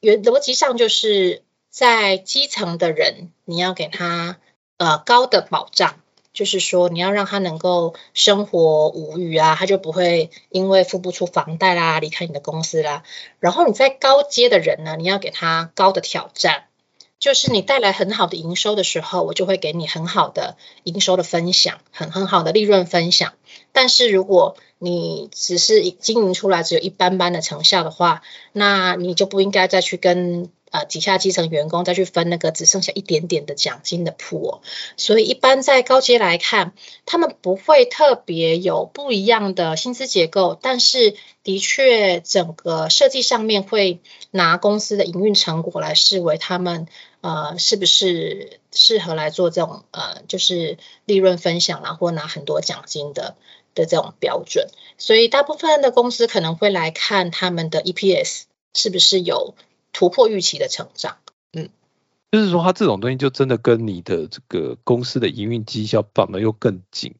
[0.00, 4.38] 原逻辑上就是在基层的人，你要给他
[4.78, 6.01] 呃高的保障。
[6.32, 13.02] 就是说，你要让他能够生活无虞啊，他就不会因为付不出房贷啦，离开你的公司啦。
[13.38, 16.64] 然后你在高阶的人呢，你要给他高的挑战，
[17.18, 23.34] 就是你带来很好的营收的时候，我就会给你很好的营收的分享，很很好的利润分享。
[23.72, 30.50] 但是如果你只是经营出来只有一般般的成效的话，那你就不应该再去跟。
[30.72, 34.62] 呃，底下基层员工再去分那个只剩下一点点的奖金的铺，
[34.96, 36.72] 所以一般在高阶来看，
[37.04, 46.88] 他们不会特别有不一样的薪资结构，但是的确整个设计上面会拿公司的营运成果来视为他们
[47.20, 53.36] 呃是不是适合来做这种呃就是利润分享啦，或拿很多奖金的
[53.74, 59.54] 的这种标准，所以大部分的公司可能会来看他们的 EPS 是不是有。
[59.92, 61.18] 突破预期的成长，
[61.52, 61.68] 嗯，
[62.30, 67.14] 就是说，它这种东西就真的跟你的这个公司的营运绩效绑得又更紧，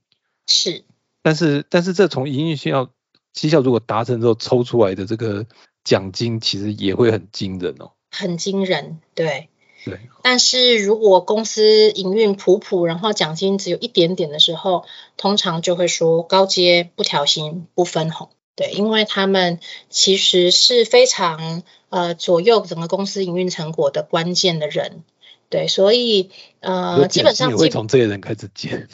[0.47, 0.85] 是。
[1.23, 2.91] 但是，但是这从营运绩效
[3.33, 5.47] 绩效如果达成之后抽出来的这个
[5.85, 9.49] 奖金，其实也会很惊人哦，很惊人，对，
[9.85, 10.01] 对。
[10.23, 14.85] 但是如果公司营运普普，然后奖金只有一点点的时候，
[15.17, 18.31] 通常就会说高阶不调薪不分红。
[18.55, 25.05] 对，因为他们其实是非常呃左右整个公司营运成果的关键的人，
[25.49, 28.89] 对，所以呃基本上也会从这些人开始减，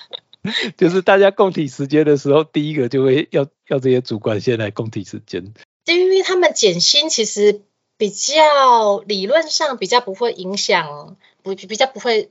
[0.78, 5.52] 就是大家共体时间的时候，第一个就会要要这些主管先来共体时间，
[5.84, 7.60] 因为他们减薪其实
[7.98, 12.30] 比较理论上比较不会影响，不比较不会。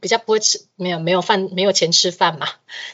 [0.00, 2.48] 比较不会吃，没有没有饭，没有钱吃饭嘛。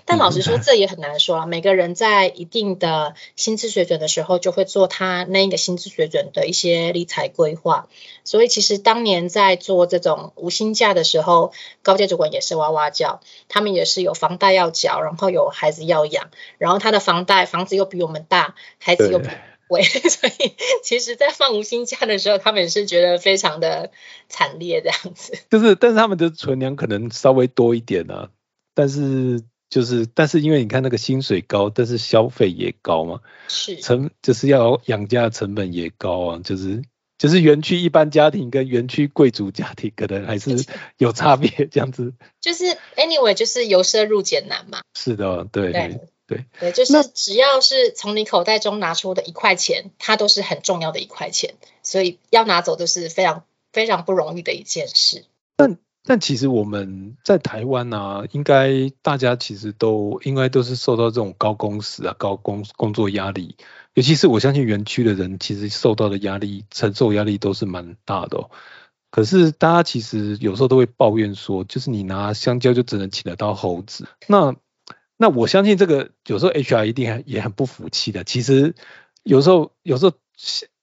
[0.04, 1.46] 但老实说，这也很难说啊。
[1.46, 7.88] 每个人在一定的薪资水准的时候，就会做他那个薪资水准的一些理财规划。
[8.24, 19.28] 所以其实当年在做这种无薪假的时候，高阶主管也是哇哇叫，他们也是有房贷要缴，然后有孩子要养，然后他的房贷房子又比我们大，孩子又比。
[19.70, 20.52] 喂， 所以
[20.82, 23.92] 其实，在放无薪假的时候，他们是觉得非常的
[24.28, 25.38] 惨烈，这样子。
[25.48, 28.30] 就是，但是他们的存粮可能稍微多一点啊。
[28.74, 36.40] 但是，就是，但是因为你看那个薪水高，但是消费也高嘛，是成就是要养家的成本也高啊。
[36.42, 36.82] 就是，
[37.16, 40.56] 就是园区一般家庭跟园区贵族家庭可能还是
[40.98, 42.12] 有差别，这样子。
[42.40, 42.64] 就是
[42.96, 44.80] anyway，就是由奢入俭难嘛。
[44.98, 46.00] 是的，对对。
[46.30, 55.24] 对对，就是只要是从你口袋中拿出的一块钱，它都是很重要的一块钱，所以要拿走都是非常非常不容易的一件事。
[55.56, 63.56] 但但其实我们在台湾呢，应该大家其实都应该都是受到这种高工时啊、高工工作压力，
[63.94, 68.48] 尤其是我相信园区的人，其实受到的压力、承受压力都是蛮大的。
[69.10, 74.54] 可是大家其实有时候都会抱怨说，就是你拿香蕉就只能请得到猴子，那。
[75.22, 78.24] 那我相信这个有时候 HR 一定也很不服气的。
[78.24, 78.74] 其实
[79.22, 80.16] 有时候有时候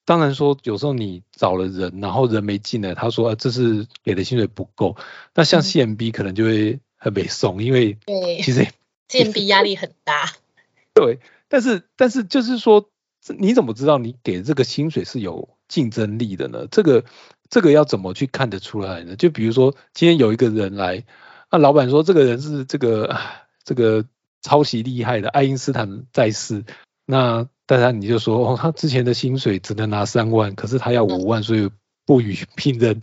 [0.06, 4.95] 当然说有时候你找了人，然后人没进来，他说这是给的薪水不够。
[5.34, 8.67] 那像 CMB 可能就会很被送，因为对，其实
[9.10, 10.32] CMB 压力很大。
[10.93, 12.91] 对，但是但是就是说，
[13.39, 16.67] 你怎么知道你给这个薪水是有竞争力的呢？
[16.69, 17.06] 这个
[17.50, 19.15] 这个要怎么去看得出来呢？
[19.15, 21.04] 就比如说今天有一个人来，
[21.50, 23.17] 那老板说这个人是这个
[23.63, 24.06] 这个。
[24.41, 26.63] 超级厉害的爱因斯坦在世，
[27.06, 31.69] 那当然你就说哦，他之前的薪水只能拿三万，可是他要五万，所以
[32.06, 33.02] 不予聘任。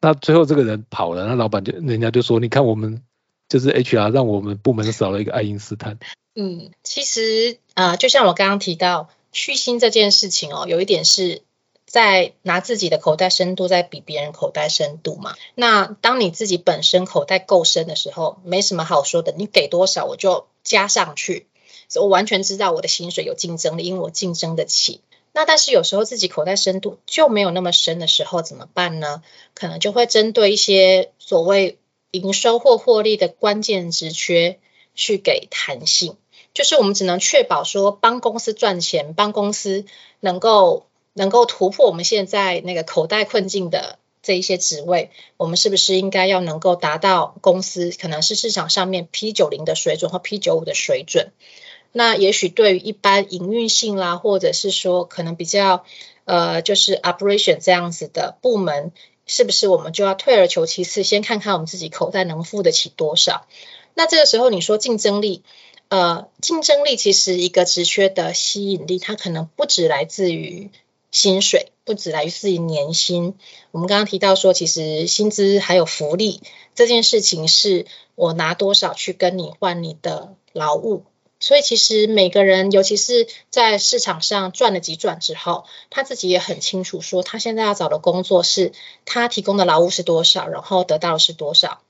[0.00, 3.02] 那最后这个人跑了，那老板就人家就说，你看我们
[3.48, 5.98] 就是 HR 让我们部门少了一个爱因斯坦。
[6.34, 11.42] 嗯，其实啊，就像我刚刚提到虚薪这件事情哦，有一点是。
[11.86, 15.36] 在拿自己的口袋深度在比别人口袋深度嘛？
[15.54, 21.46] 那当你自己本身口袋够深的时候，没什么好说的，你给多少我就加上去。
[21.94, 25.02] 我完全知道我的薪水有竞争力，因为我竞争得起。
[25.32, 29.22] 那但是有时候自己口袋深度就没有那么深的时候怎么办呢？
[29.54, 31.78] 可能就会针对一些所谓
[32.10, 34.58] 营收或获利的关键职缺
[34.96, 36.16] 去给弹性，
[36.54, 39.84] 就是我们只能确保说帮公司赚钱，帮公司
[40.18, 40.86] 能够。
[41.16, 51.30] 能够突破我们现在那个口袋困境的这一些职位，我们是不是应该要能够达到公司可能是市场上面 P 九零的水准或 P 九五的水准？
[51.92, 55.84] 那也许对于一般营运性啦，或者是说可能比较
[56.24, 58.90] 呃就是 operation 这样子的部门，
[59.26, 63.46] 是不是我们就要退而求其次，先看看我们自己口袋能付得起多少？
[63.94, 65.44] 那这个时候你说竞争力？
[65.88, 70.70] 呃，竞争力其实一个职缺的吸引力，它可能不只来自于
[71.12, 73.34] 薪水，不止来自于年薪。
[73.70, 76.40] 我们刚刚提到说，其实薪资还有福利
[76.74, 81.04] 这件事情，是我拿多少去跟你换你的劳务。
[81.40, 88.72] 所以其实每个人，尤其是在市场上转了几转之后，他自己也很清楚，说他现在要找的工作是
[89.04, 91.82] 他提供的劳务是多少，然后得到的是多少。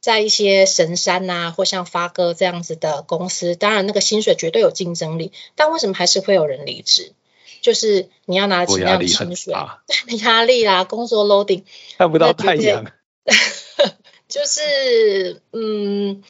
[0.00, 7.12] 在一些神山呐，或像发哥这样子的公司，当然那个薪水绝对有竞争力，但为什么还是会有人离职？
[7.60, 9.54] 就是你要拿什么样的薪水？
[10.22, 11.64] 压力啦，工作 loading
[11.98, 12.84] 看不到太阳，
[14.28, 16.22] 就是嗯。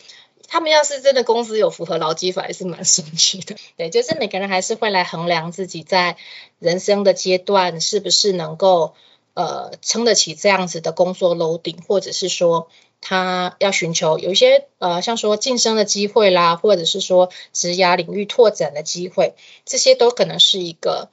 [0.52, 3.54] 他们要是真的公司有符合劳基法，还是蛮神奇的。
[3.78, 6.16] 对，就是每个人还是会来衡量自己在
[6.58, 8.96] 人生的阶段是不是能够
[9.34, 12.68] 呃撑得起这样子的工作 loading，或者是说
[13.00, 19.34] 他要寻求有一些呃像说晋升的机会啦，或者是说职涯领域拓展的机会，
[19.64, 21.10] 这些都可能是一个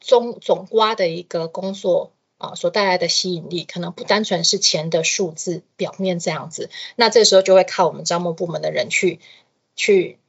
[0.00, 2.12] 总总瓜的一个工作。
[2.40, 9.18] 啊，所带来的吸引力可能不单纯是钱的数字表面这样子，那这时候就会靠我们招募部门的人去
[9.74, 10.20] 去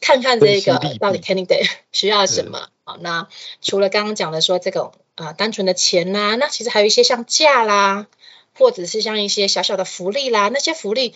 [0.00, 2.96] 看看这个到底 candidate 需要什么啊。
[3.00, 3.26] 那
[3.60, 8.06] 除了刚刚讲的说这种啊单纯的钱呐，那其实还有一些像假啦，
[8.56, 11.14] 或者是像一些小小的福利啦，那些福利。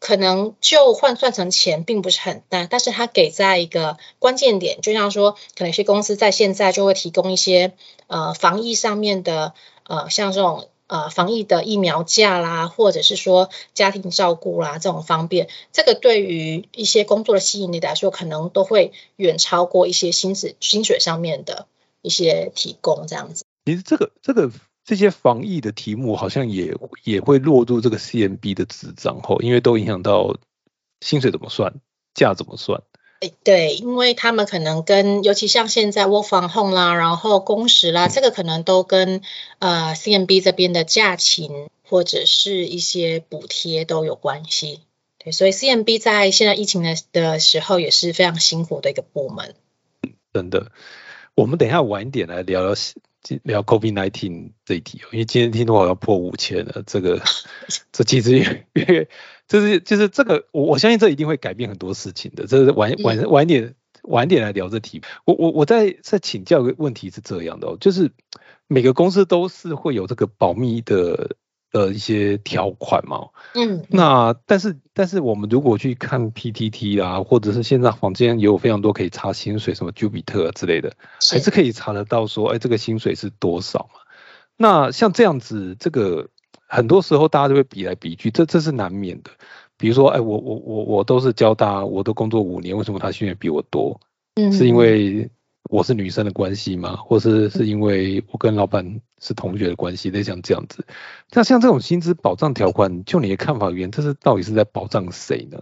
[0.00, 7.72] 可能就换算成钱并不是很大，但是它给在一个关键点，就像说，可能有些公司在现在就会提供一些
[8.06, 21.66] 呃防疫上面的呃像这种呃防疫的疫苗价啦，或者是说家庭照顾啦这种方便，这个对于一些工作的吸引力来说，可能都会远超过一些薪资薪水上面的
[22.02, 23.44] 一些提供这样子。
[23.64, 24.52] 其实这个这个。
[24.88, 26.74] 这些防疫的题目好像也
[27.04, 30.38] 也会落入这个 CMB 的纸张后，因为都影响到
[31.02, 31.74] 薪水怎么算，
[32.14, 32.82] 价怎么算。
[33.20, 39.20] 哎，对，因为他们可能跟，尤其像现在 Work from home 啦，然后工时啦，这个可能都跟
[39.58, 44.80] 呃 CMB 这边的假勤或者是一些补贴都有关系。
[45.18, 49.54] 对，所以 CMB 在现在疫情的的时候也是非常辛苦的一个部门。
[50.32, 50.72] 真的，
[51.34, 52.74] 我们等一下晚一点来聊聊。
[53.42, 57.20] 聊 COVID nineteen 这一题哦，因为今天听说要破五千了，这个
[57.92, 59.08] 这其实越越
[59.46, 62.46] 就是就是这个，我我相信这一定会改变很多事情的。
[62.46, 65.02] 这是晚晚晚点晚点来聊这题。
[65.24, 68.12] 我我我在在请教个问题是这样的哦，就是
[68.66, 71.36] 每个公司都是会有这个保密的。
[71.70, 80.92] 的一些条款嘛，嗯，那但是但是我们如果去看 PTT 啊，或者是现在房间也有非常多可以查薪水，什么 Jupiter 之类的，
[81.30, 84.00] 还是可以查得到说，哎，这个薪水是多少嘛？
[84.56, 86.30] 那像这样子，这个
[86.66, 89.30] 很多时候大家都会比来比去，这这是难免的。
[89.76, 94.00] 比如说，哎，我我我我都是交大，我都工作五年，为什么他薪水比我多？
[94.34, 95.30] 嗯，是因为。
[95.68, 96.96] 我是女生的关系吗？
[96.96, 100.10] 或是是因为我跟老板是同学的关系？
[100.10, 100.84] 类像这样子，
[101.30, 105.60] 那像这种薪资保障条款，就你的看法而言，这是到底是在保障谁呢？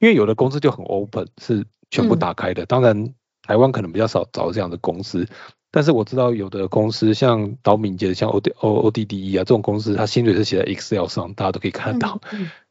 [0.00, 2.66] 因为有的公司就很 open，是全部打开的。
[2.66, 5.26] 当然，台湾可能比较少找这样的公司，
[5.70, 12.20] 但是我知道有的公司像岛敏捷、像 O D O O D D E 啊这种公司，它薪水是写在 Excel 上，大家都可以看得到。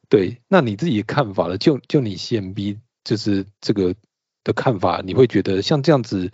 [0.09, 1.57] 对，那你自己的看法呢？
[1.57, 3.95] 就就你 M B 就是这个
[4.43, 6.29] 的看法，你会觉得像这样子？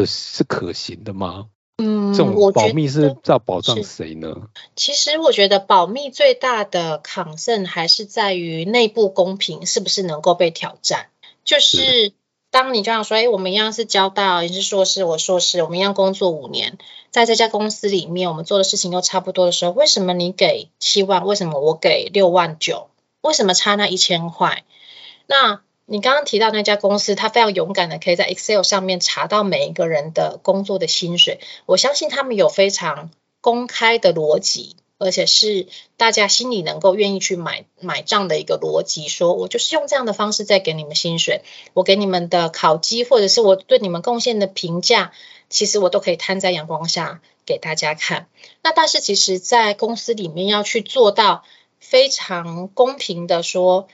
[0.00, 1.46] 的是可行的吗？
[1.78, 4.48] 嗯，这种保密是要保障谁呢？
[4.76, 11.08] 其实我觉得保密最大的抗胜还是在于内部公平是不是能够被挑战。
[11.44, 12.12] 就是
[12.50, 16.78] 当你这样说，哎，我们一样是交大，你是硕士，我硕士，我们一样工作五年，
[17.10, 22.88] 在这家公司里面，我们做的事情都差不多的时候，为什么你给七万，为什么我给六万九？
[23.20, 24.64] 为什么差那一千块？
[25.26, 31.40] 那你刚刚提到那家公司，他非常勇敢的可以在 Excel 上面查到每一个人的工作的薪水。
[31.66, 33.10] 我相信他们有非常
[33.42, 35.66] 公开的逻辑，而且是
[35.98, 39.08] 大家心里能够愿意去买买账的一个逻辑。
[39.08, 41.42] 说我就是用这样的方式在给你们薪水，
[41.74, 45.12] 我给你们的考绩或者是我对你们贡献的评价，
[45.50, 48.28] 其实我都可以摊在阳光下给大家看。
[48.62, 51.44] 那但是其实，在公司里面要去做到
[51.78, 53.86] 非常公平的说。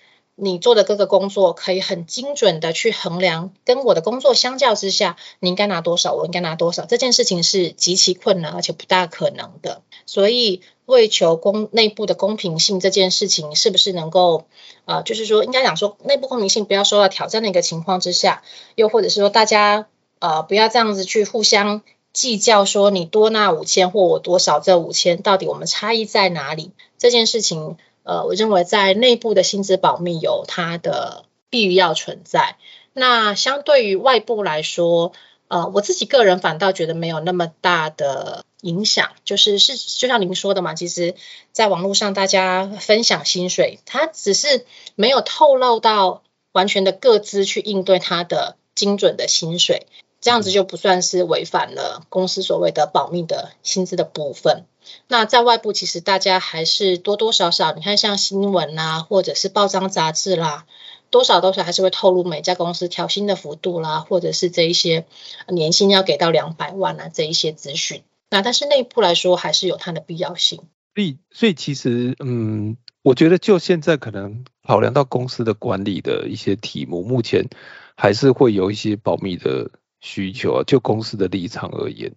[0.43, 9.82] 你做的各个工作可以很精准的去衡量，跟我的工作相较之下，你应该拿多少，我应该拿多少，这件事情是极其困难而且不大可能的。
[10.07, 14.47] 所以为求公内部的公平性，这件事情是不是能够，
[14.86, 18.43] 呃，就是说应该讲说内部公平性不要受到挑战的一个情况之下，
[18.74, 19.86] 又或者是说大家
[20.18, 21.82] 呃不要这样子去互相
[22.12, 26.70] 计较，说你多那五千或我多少这五千，到底我们差异在哪里？
[26.99, 27.76] 这件事情。
[28.03, 32.57] 呃，我认为在内部的薪资保密有它的必要存在。
[32.92, 35.12] 那相对于外部来说，
[35.48, 41.14] 呃，我自己个人反倒觉得没有那么大的影响，就是是就像您说的嘛，其实
[41.53, 46.22] 在网络上大家分享薪水，它只是没有透露到
[46.53, 49.86] 完全的各自去应对它的精准的薪水，
[50.21, 54.64] 这样子就不算是违反了公司所谓的保密的薪资的部分。
[55.09, 60.66] 那在外部其实大家还是多多少少，你看像新闻啦，或者是报章杂志啦。
[61.11, 65.07] 多少多少还是会透露每家公司调薪的幅度啦，或者是这一些
[65.49, 68.03] 年薪要给到两百万啊这一些资讯。
[68.31, 70.61] 那但是内部来说还是有它的必要性。
[70.95, 77.49] 所以所以其实嗯，我觉得就现在可能考量到公司的管理的一些题目，目前
[77.97, 79.68] 还是会有一些保密的
[80.01, 80.64] 需求啊。
[80.66, 82.12] 就公司的立场而言，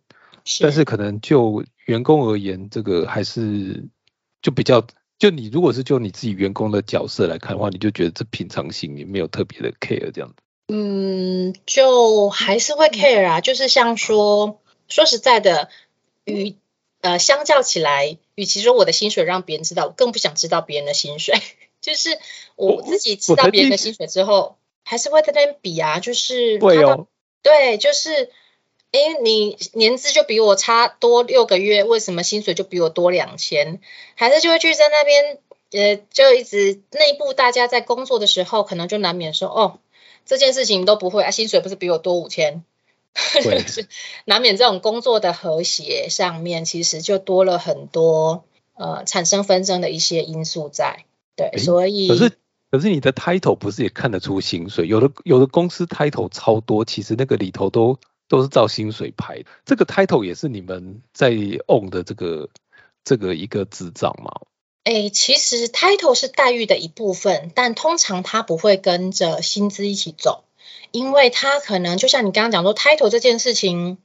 [0.61, 3.86] 但是可能就员工而言，这个还是
[4.41, 4.86] 就比较。
[5.19, 10.36] 就你如果是就你自己员工的角色来看的话，你就觉得这平常心也没有特别的 care 这样子。
[10.67, 13.39] 嗯，就还是会 care 啊。
[13.39, 14.59] 就是像说
[14.89, 15.69] 说实在的，
[16.25, 16.55] 与
[16.99, 21.36] 呃相较起来，与其说我的薪水让别人知道，我更不想知道别人的薪水。
[21.79, 22.09] 就是
[22.57, 25.99] 我自己知道别人的薪水之后，还是会在那边比啊。
[25.99, 27.07] 就是对哦，
[27.43, 28.31] 对，就是。
[28.95, 33.81] 哎，你年资就比我差多六个月，为什么薪水就比我多两千？
[34.13, 35.39] 还是就会去在那边，
[35.71, 39.79] 呃，就一直内部大家在工作的时候，可能就难免说，哦，
[40.27, 42.63] 这件事情都不会啊，薪水不是比我多五千？
[44.25, 51.05] 难免这种工作的和谐上面，其实就多了很多呃产生纷争的一些因素在。
[51.35, 52.37] 对，所以可是
[52.74, 54.88] 可是你的 title 不是也看得出薪水？
[54.88, 57.99] 有的有的公司 title 超多，其实那个里头都。
[58.30, 62.49] 都是照薪水排，这个 title 也是你们在 own 的这个
[63.03, 64.32] 这个一个执掌吗？
[64.86, 70.45] 哎，其实 title 是待遇的一部分，但通常它不会跟着薪资一起走，
[70.91, 73.99] 因为它可能就像你刚刚讲说 title 这件事情，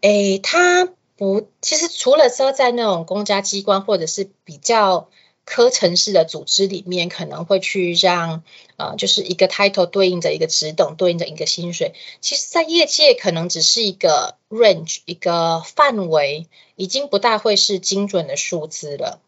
[0.00, 5.08] 哎，它不，其实除了说在那种公家机关或者是比较。
[5.48, 8.42] 科城市的组织里面可能会去让
[8.76, 11.94] 呃，就是一个 title 对应着一个职等，对应着一个薪水。
[12.20, 16.46] 其实，在业界可能只是一个 range，一个范围，
[16.76, 19.20] 已经不大会是精准的数字了。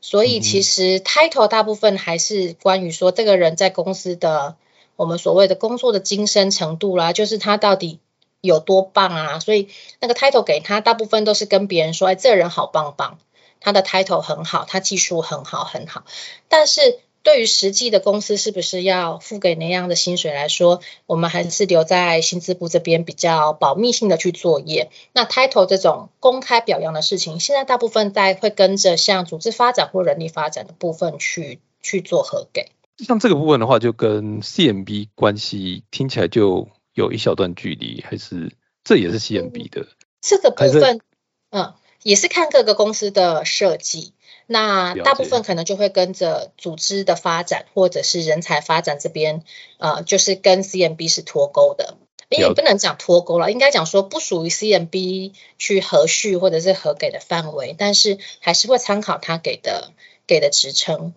[0.00, 4.56] 所以，其实 title 大部分还是关于说这个人在公司的
[4.94, 7.98] 我们所谓的工作的精深程度啦，就是他到底
[8.40, 9.40] 有多棒啊。
[9.40, 9.68] 所以，
[10.00, 13.18] 那个 title 给他大部分都是跟别人说，哎，这个人好棒棒。
[13.64, 16.04] 他的 title 很好，他技术很好很好，
[16.48, 24.90] 但是对于实际的公司是不是要付给那样的薪水来说，我们还是留在薪资部这边比较保密性的去作业。
[25.14, 32.66] 那 title 这种公开表扬的事情，现在大部分在会跟着像组织发展或人力发展的部分去去做核给。
[32.98, 38.52] 像这个部分的话，就跟 CMB 关系听起来就有一小段距离，还是
[38.84, 39.86] 这也是 CMB 的
[40.20, 41.00] 这个部分，
[41.48, 41.72] 嗯。
[42.04, 44.12] 也是看各个公司的设计，
[44.46, 49.42] 那大部分可能就会跟着组织的发展或者是人才发展这边，
[49.78, 51.96] 呃，就是跟 CMB 是脱钩的。
[52.30, 59.92] 也不能讲脱钩了，应该讲说不属于 CMB 去核序或者是核给的范围，但是还是会参考他给的
[60.26, 61.14] 给的职称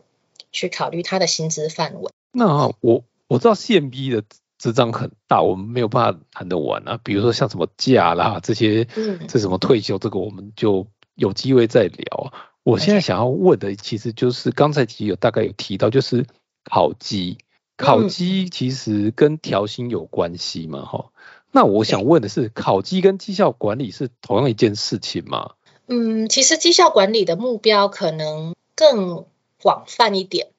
[0.51, 2.11] 去考虑他的薪资范围。
[2.31, 4.23] 那我我知道 CMB 的。
[4.58, 6.99] 支张很大，我们没有办法谈得完啊。
[7.03, 8.86] 比如说像什么假啦这些，
[9.28, 12.34] 这什么退休，这个我们就有机会再聊。
[12.64, 16.26] 我现在想要问的，其实就是刚才其实有大概有提到，就是
[16.64, 17.38] 考绩，
[17.78, 20.84] 考绩其实跟调薪有关系嘛？
[20.86, 21.12] 哈，
[21.51, 25.51] 那我想问的是，考绩跟绩效管理是同样一件事情吗？
[25.88, 29.26] 嗯，其实绩效管理的目标可能更
[29.62, 30.49] 广泛一点，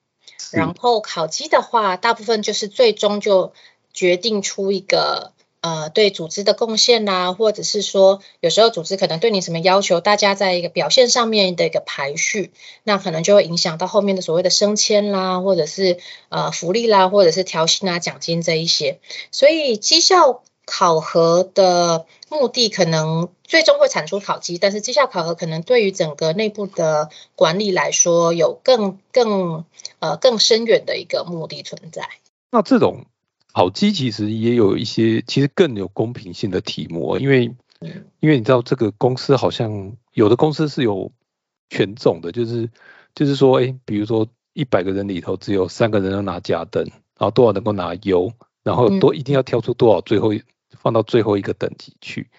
[0.51, 3.51] 然后考绩的话，大部分就是最终就。
[3.93, 12.51] 决定出一个呃对组织的贡献啦，或者是说有时候组织可能对你什么要求，大家在一个表现上面的一个排序，
[12.83, 15.97] 那可能就会影响到后面的所谓的升迁啦，或者是
[16.29, 18.99] 呃福利啦，或者是调薪啊奖金这一些。
[19.31, 29.65] 所以绩效考核的目的可能最终会产出考绩，但是绩效考核可能对于整个内部的管理来说，有更更
[29.99, 32.07] 呃更深远的一个目的存在。
[32.51, 33.05] 那这种。
[33.51, 37.45] 考绩其实也有一些，其实更有公平性的题目，因为
[38.19, 41.11] 因为你知道这个公司好像有的公司是有
[41.69, 42.69] 权重的，就是
[43.15, 48.31] 就是说，哎，比如说一百个人里头只有三个人要拿甲等，然后多少能够拿优，
[48.63, 50.31] 然后都一定要挑出多少最后
[50.77, 52.29] 放到最后一个等级去。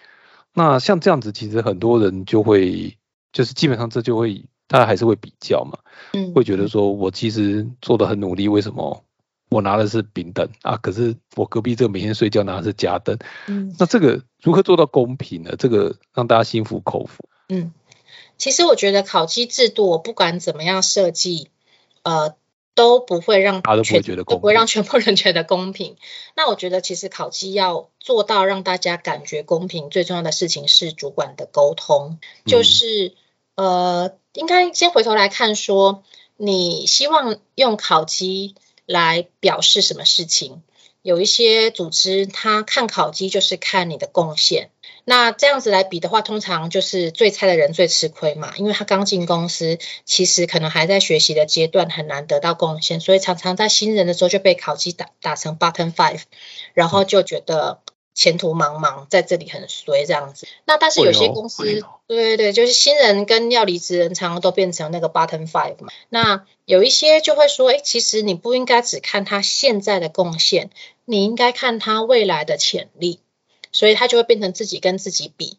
[0.53, 2.97] 那像这样子，其实很多人就会
[3.33, 5.77] 就是基本上这就会大家还是会比较嘛，
[6.13, 9.03] 嗯，会觉得说我其实做的很努力，为什么？
[9.51, 15.55] 我拿的是丙等啊，可是我隔壁这个每天睡觉拿的是甲等，嗯那这个如何做到公平呢？
[15.59, 17.25] 这个让大家心服口服。
[17.49, 17.73] 嗯，
[18.37, 21.49] 其实我觉得考绩制度，我不管怎么样设计，
[22.03, 22.33] 呃，
[22.75, 25.97] 都不会让大家都不会觉得公平都不会让全部人觉得公平。
[26.33, 33.13] 那我觉得其实考绩要做到让大家感觉公平，最重要的事情是主管的沟通，就嗯是、
[33.55, 36.03] 呃，应该先回头来看说，
[36.37, 38.55] 你希望用考绩
[38.91, 40.61] 来表示什么事情？
[41.01, 44.69] 有一些组织，他看考绩就是看你的贡献。
[45.03, 56.21] 那这样子来比的话，通常就是最菜的人最吃亏嘛，因为他刚进公司，其实可能还在学习的阶段，很难得到贡献，所以常常在新人的时候就被考绩打打成 button five，
[56.75, 57.79] 然后就觉得
[58.13, 60.47] 前途茫茫，在这里很衰这样子。
[60.65, 65.91] 那但是有些公司，对对对，就是新人跟要离职人，常常都变成那个 bottom five 嘛。
[66.09, 70.69] 那有一些就会说，哎，其实你不应该只看他现在的贡献，
[71.05, 73.19] 你应该看他未来的潜力。
[73.73, 75.57] 所以他就会变成自己跟自己比。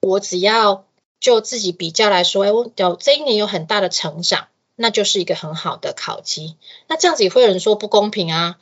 [0.00, 0.86] 我只要
[1.20, 6.56] 就自己比较来说，哎，我有这一年有很大的成长，那就是一个很好的考绩。
[6.88, 8.58] 那这样子也会有人说不公平啊！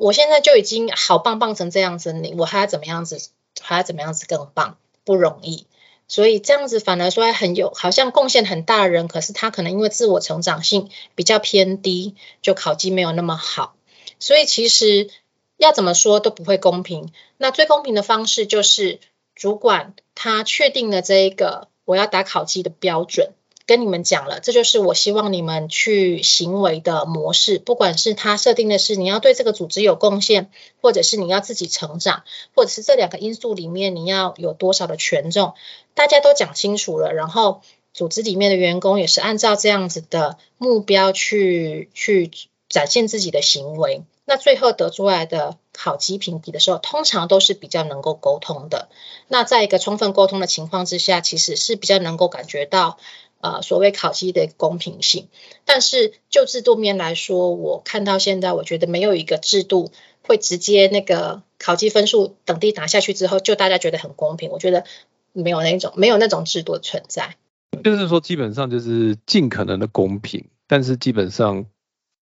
[0.00, 3.20] 我现在就已经好棒棒成这样子，你我还要怎么样子？
[3.60, 4.78] 还要怎么样子更棒？
[5.04, 5.66] 不容易。
[6.08, 13.74] 所以这样子反而说很有，好像贡献很大的人，可是他可能因为自我成长性比较偏低，就考绩没有那么好。
[14.18, 15.10] 所以其实
[15.58, 17.12] 要怎么说都不会公平。
[17.36, 19.00] 那最公平的方式就是
[19.34, 23.34] 主管他确定了这一个我要打考绩的标准，
[23.70, 27.60] 跟你们讲了，这就是我希望你们去行为的模式。
[27.60, 30.50] 不管是他设定的是你要对这个组织有贡献，
[30.82, 32.24] 或者是你要自己成长，
[32.56, 35.54] 或者是这两个因素里面你要有多少的权重，
[35.94, 37.62] 大家都讲清楚了，然后。
[37.92, 42.30] 组织里面的员工也是按照这样子的目标去去
[42.68, 48.88] 展现自己的行为，那最后得出来的考绩评比的时候，通常都是比较能够沟通的。
[49.26, 52.96] 那在一个充分沟通的情况之下，其实是比较能够感觉到
[53.40, 55.28] 呃所谓考绩的公平性。
[55.64, 59.90] 但是就制度面来说，我看到现在，我觉得没有一个制度
[60.22, 64.50] 会直接那个考绩分数等地打下去之后，就大家觉得很公平。
[64.50, 64.84] 我觉得
[65.32, 67.36] 没有那种没有那种制度的存在。
[67.84, 71.64] 就是说，基本上就是尽可能的公平，但是基本上，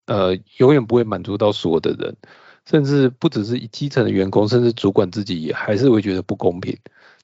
[0.06, 2.16] 呃，永远不会满足到所有的人，
[2.70, 6.78] 甚至不只是基层的员工，甚至主管自己也还是会觉得不公平。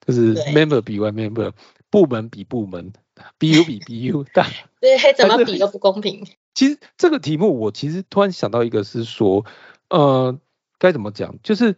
[0.07, 1.51] 就是 member 比 one member，
[1.89, 2.91] 部门比部门
[3.39, 4.47] ，BU 比 BU， 大
[4.79, 6.25] 对，怎么比都不公平。
[6.53, 9.45] 其实这个题目，我其实突然想到一个是说，
[9.89, 10.37] 呃，
[10.77, 11.35] 该怎么讲？
[11.41, 11.75] 就是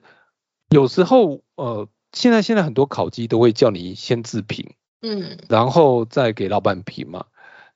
[0.69, 7.25] 有时候，呃，现在现在很多考绩都会叫你先自评，嗯，然后再给老板评嘛。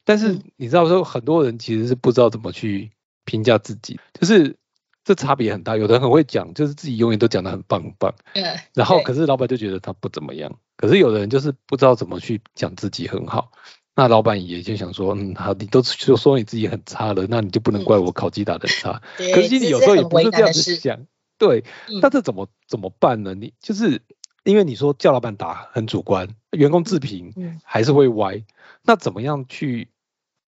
[0.03, 2.91] 但是嗯你知道说，很多人其实是不知道怎么去
[3.25, 4.55] 评价自己，就是
[5.03, 5.77] 这差别很大。
[5.77, 8.43] 有的人很会讲，就是自己永远都讲的很棒很棒，嗯，
[8.73, 10.57] 然后可是老板就觉得他不怎么样。
[10.79, 13.51] 可是有的人就是不知道怎么去讲自己很好，
[13.97, 19.01] 那老板也就想说，嗯，好，你都就说你自己很差了，那你就不能嗯怪我考绩打得很差。
[19.19, 20.53] 对可是其实有时候也不是这样。
[20.53, 21.05] 子想，
[21.37, 23.35] 对，嗯那这怎么怎么办呢？
[23.35, 24.01] 你就是
[24.45, 28.45] 因为你说叫老板打很主观，员工自评嗯还是会歪，
[28.83, 29.89] 那怎么样去，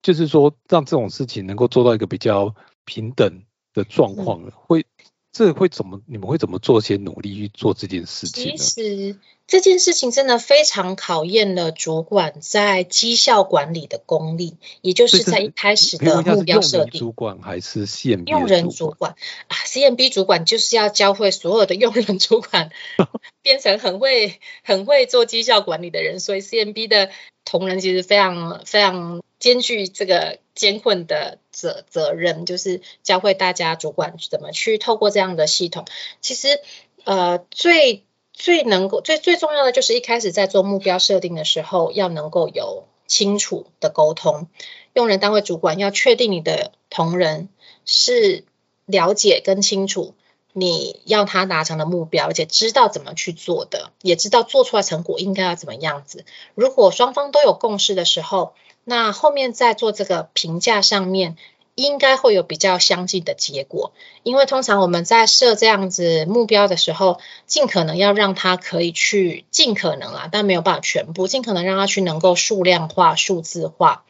[0.01, 2.55] 就是说让这种事情能够做到一个比较
[2.85, 4.53] 平等的状况呢？
[4.55, 4.85] 会
[5.31, 6.01] 这会怎么？
[6.07, 9.13] 你们会怎么做些努力去做这件事情其呢？
[9.13, 16.99] 实这件事情真的非常考验了主管在绩效管理的功力，也就是在一开始的目标设定。
[16.99, 19.15] 主管还是 CMB 用人主管
[19.47, 22.69] 啊，CMB 主管就是要教会所有的用人主管
[23.43, 27.09] 变成很会很会做绩效管理的人，所以 CMB 的
[27.45, 35.85] 同仁其实非常非常兼具这个艰困的责责任，就是教会大家主管怎么去透过这样的系统。
[36.21, 36.59] 其实
[37.03, 44.47] 呃最最能够最最重要的就是一开始在做目标设定的时候，要能够有清楚的沟通。
[44.93, 47.49] 用人单位主管要确定你的同仁
[47.85, 48.45] 是
[48.85, 50.15] 了解跟清楚
[50.53, 56.25] 你要他达成的目标，而且知道怎么去做的，也知道做出来成果应该要怎么样子。
[56.55, 61.37] 如果双方都有共识的时候，那后面在做这个评价上面，
[61.75, 63.93] 应该会有比较相近的结果。
[64.23, 74.03] 因为通常我们在设这样子目标的时候，尽可能要让他可以去尽可能啊，但没有办法全部，尽可能让他去能够数量化、数字化。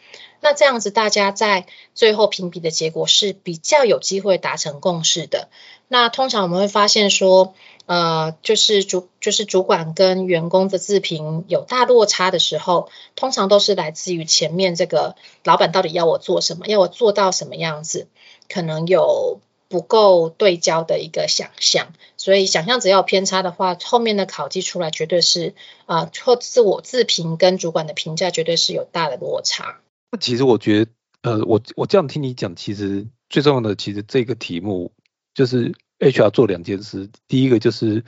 [0.43, 5.49] 那这样子，大家在最后评比的结果是比较有机会达成共识的。
[5.91, 7.53] 那通常我们会发现说，
[7.85, 18.07] 呃，就是主就是主管跟员工的自评有大落差的时候，通常都是来自于前面这个老板到底要我做什么，要我做到什么样子，
[18.47, 25.53] 可能有不够对焦的一个想象，所以想象只要有偏差的话，后面的考绩出来绝对是
[25.87, 29.81] 啊，或自我自评跟主管的评价绝对是有大的落差。
[30.09, 30.91] 那其实我觉得，
[31.23, 34.93] 呃，我我这样听你讲，其实最重要的，其实这个题目
[35.33, 38.03] 就是 HR 做两件事，第一个就是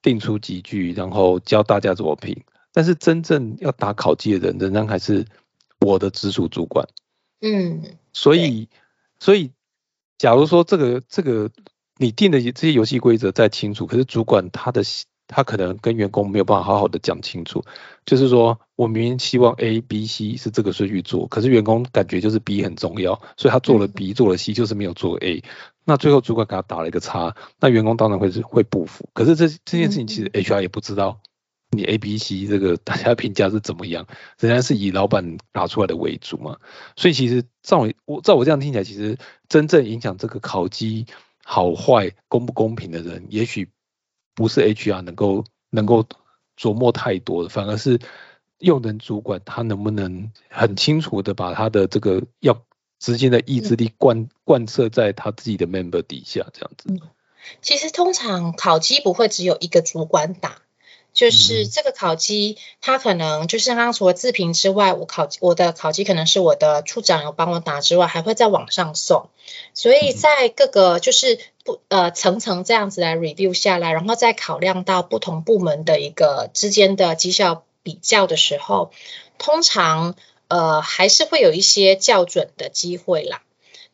[0.00, 5.26] 定出几句，然后教大家怎么评，但是真正要打考绩的人，仍然还是
[5.80, 6.88] 我的直属主管。
[7.40, 8.68] 嗯，所以，
[9.18, 9.50] 所以，
[10.18, 11.50] 假如说这个这个
[11.98, 14.82] 你定的这些游戏规则再清楚，可是主管他的
[15.26, 17.64] 他可能跟员工没有办法好好的讲清楚，
[18.04, 25.42] 就是说我明明希望 A、B、C 是这个顺序做，可是员工感觉就是 B 很重要，所以他做了 B 做了 C，就是没有做 A，
[25.84, 31.20] 那最后主管给他打了一个叉，那员工当然会是会不服，可是这这件事情其实 HR 也不知道。
[31.74, 34.06] 你 A、B、C 这个大家评价是怎么样？
[34.38, 36.58] 仍然是以老板打出来的为主嘛？
[36.96, 39.16] 所以其实照我我照我这样听起来，其实
[39.48, 41.06] 真正影响这个考绩
[41.42, 43.70] 好坏、公不公平的人，也许
[44.34, 46.04] 不是 HR 能够能够
[46.58, 47.98] 琢磨太多的，反而是
[48.58, 52.62] 用人主管他能不能很清楚的把他的这个要
[53.02, 56.88] 直接的意志力贯贯彻在他自己的 member 底下这样子。
[57.60, 60.62] 其实通常考绩不会只有一个主管打。
[61.12, 69.28] 就是这个考绩，他可能就是刚刚除了自评之外，我考我的考绩可能是我的处长有帮我打之外，还会在网上送。
[69.74, 78.90] 所以在各个就是不呃层层这样子来 review 下来，然后再考量到不同部门的一个之间的绩效比较的时候，
[79.36, 80.14] 通常
[80.52, 83.42] 呃还是会有一些校准的机会啦。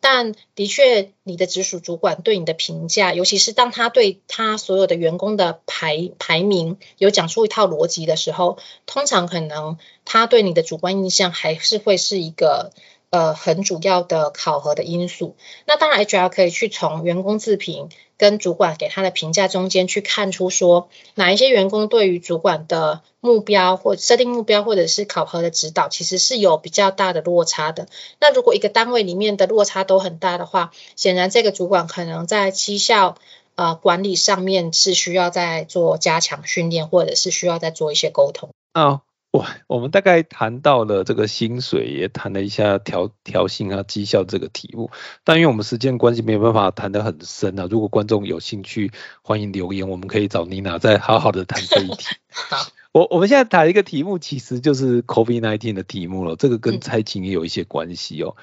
[0.00, 12.72] 但的确，你的直属主管对你的评价，尤其是当他对他所有的员工的排排名有讲出一套逻辑的时候，通常可能他对你的主观印象还是会是一个。
[13.10, 15.34] 呃，很主要的考核的因素。
[15.66, 17.88] 那当然，HR 可以去从员工自评
[18.18, 27.88] 跟主管给他的评价中间去看出，说哪一些员工对于主管的目标或设定目标，或者是考核的指导，其实是有比较大的落差的。
[28.20, 33.16] 那如果一个单位里面的落差都很大的话，显然这个主管可能在绩效
[33.54, 38.50] 呃管理上面是需要在做加强训练，或者是需要再做一些沟通。
[38.72, 39.00] 啊。
[39.30, 44.90] 我我们大概谈到了这个薪水，也谈了一下调调薪啊、绩效这个题目。
[45.22, 47.68] 但因为我们时间关系，没有办法谈得很深啊。
[47.70, 48.90] 如果观众有兴趣，
[49.22, 52.06] 欢迎留言，我们可以找妮娜再好好的谈这一题。
[52.48, 52.56] 好，
[52.92, 56.34] 我我们现在谈一个题目，其实就是 COVID-19 的题目了。
[56.36, 58.34] 这个跟财经也有一些关系哦。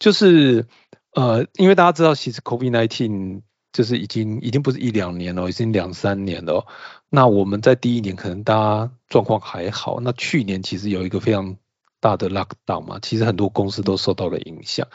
[0.00, 0.66] 就是
[1.12, 3.42] 呃，因为大家知道，其实 COVID-19
[3.74, 6.66] 就是已经已经不是一两年了，已经两三年了。
[7.10, 11.56] 那我们在第一年可能大家状况还好，那去年其实有一个非常
[12.00, 14.86] 大的 lockdown 嘛，其实很多公司都受到了影响。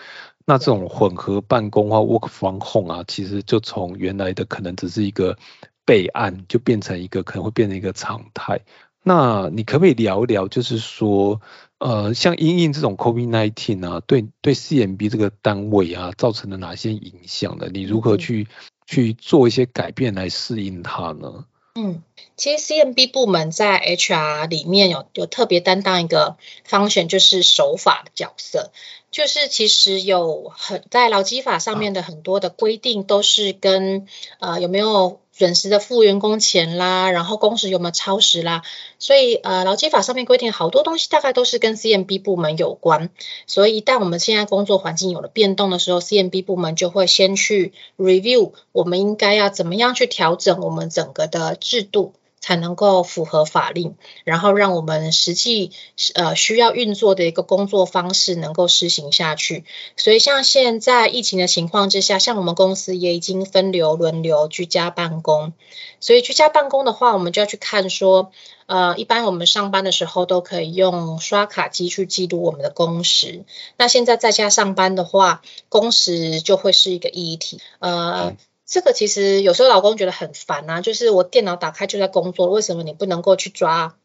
[0.46, 5.38] 那这种混合办公啊，work from home 啊，其实就从原来的可能只是一个
[5.86, 8.62] 备案，就变成一个可能会变成一个常态。
[9.04, 11.42] 那你可不可以聊一聊，就是说，
[11.80, 17.68] 呃，像因应这种 COVID-19 啊，对对 CMB 这个单位啊，造成了哪些影响呢？
[17.72, 18.48] 你如何去
[18.86, 21.46] 去做一些改变来适应它呢？
[21.76, 22.04] 嗯，
[22.36, 28.72] 其实 CMB 部门在 HR 里面有有特别担当一个方选，就是守法的角色，
[29.10, 34.06] 就是其实有很在劳基法上面的很多的规定都是跟
[34.40, 35.22] 呃有没有。
[35.40, 38.62] 准时的付员工钱啦，然后工时有没有超时啦？
[39.00, 43.10] 所以呃，劳基法上面规定好多东西，大概都是跟 CMB 部门有关。
[43.48, 52.12] 所以一旦我们现在工作环境有了变动的时候，CMB 部门就会先去 review，我们应该要怎么样去调整我们整个的制度。
[52.40, 55.72] 才能够符合法令，然后让我们实际
[56.14, 59.66] 呃需要运作的一个工作方式能够实行下去。
[59.98, 65.54] 所以像现在疫情的情况之下，像我们公司也已经分流轮流居家办公。
[66.00, 68.32] 所以居家办公的话，我们就要去看说，
[68.68, 73.44] 呃，一般我们上班的时候都可以用刷卡机去记录我们的工时。
[73.76, 78.38] 那现在在家上班的话，工时就会是一个议题，呃。
[78.70, 83.98] 这个其实有时候老公觉得很烦啊，就是我电脑打开就在工作，为什么你不能够去抓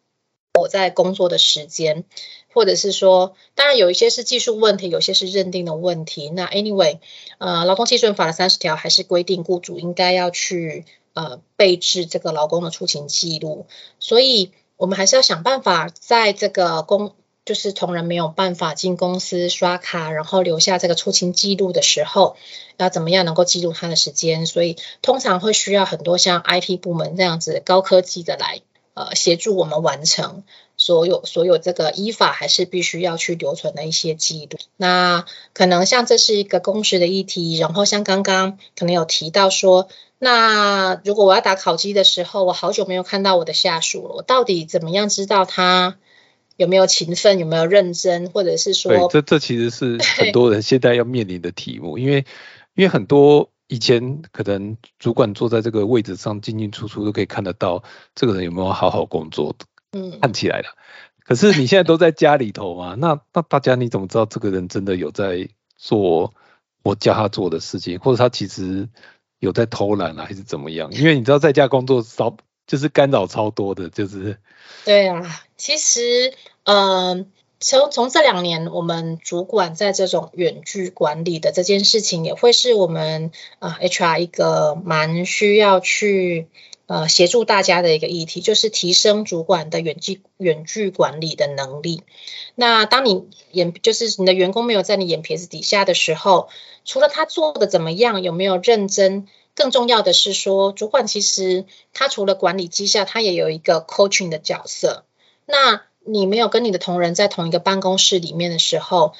[0.58, 2.04] 我在工作的时间？
[2.50, 6.30] 或者是说，当然有一些是技术问题，有些是认定的问题。
[6.30, 6.98] 那 anyway，
[7.36, 13.66] 呃，劳动基准法的三十条还是规定雇主应该要去呃备置这个劳工的出勤记录，
[13.98, 17.14] 所以我们还是要想办法在这个工。
[17.44, 22.36] 就是同仁没有办法进公司刷卡，然后留下这个出勤记录的时候，
[22.78, 24.46] 要怎么样能够记录他的时间？
[24.46, 28.62] 所以通常会需要很多像 IT 部门这样子高科技的来
[28.94, 30.42] 呃协助我们完成
[30.78, 34.58] 所有所有这个依法还是必须要去留存的一些记录。
[34.78, 39.88] 那可能像这是一个公时的议题，然后像刚刚可能有提到说，
[40.18, 45.98] 那如果我要打考绩的时候，我好久没有看到我的下属了，我到底怎么样知道他
[46.56, 52.24] 有没有勤奋，有没有认真，或者是说，这这其实是很多人现在要面临的题目，因为
[52.74, 53.50] 因为很多。
[53.66, 57.82] 以前可能主管坐在这个位置上进进出出都可以看得到
[58.14, 59.56] 这个人有没有好好工作，
[59.92, 60.68] 嗯，看起来的。
[61.24, 65.48] 可是你现在都在家里头嘛，那那大家你怎么知道这个人真的有在
[65.78, 66.34] 做
[66.82, 68.86] 我叫他做的事情，或者他其实
[69.38, 70.92] 有在偷懒啊，还是怎么样？
[70.92, 72.36] 因为你知道在家工作少
[72.66, 74.36] 就是干扰超多的，就是。
[74.84, 75.22] 对啊，
[75.64, 76.34] 其实
[76.64, 77.32] 嗯。
[77.60, 86.48] 从从这两年，我们主管在这种远距管理的这件事情，也会是我们啊 HR 一个蛮需要去
[86.84, 92.02] 呃协助大家的一个议题，就是提升主管的远距远距管理的能力。
[92.54, 96.50] 那当你眼就是你的员工没有在你眼皮子底下的时候，
[96.84, 105.04] 除了他做的怎么样，有没有认真，更重要的是说，主管其实他除了管理绩效，他也有一个 coaching 的角色。
[105.46, 109.14] 那你没有跟你的同仁在同一个办公室里面的时候，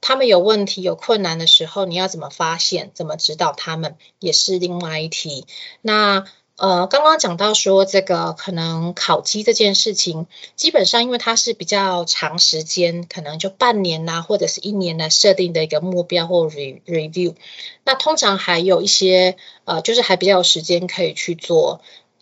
[0.00, 5.46] 他们有问题、有困难的时候，你要怎么发现、怎么指导他们，也是另外一题。
[5.82, 6.24] 那
[6.56, 10.26] 呃，刚刚讲到说这个可能考绩这件事情，
[10.56, 17.34] 基本上因为它是比较长时间，可能就半年呐，或者是一年来设定的一个目标或 re review。
[17.84, 21.80] 那通常还有一些呃，就是还比较有时间可以去做。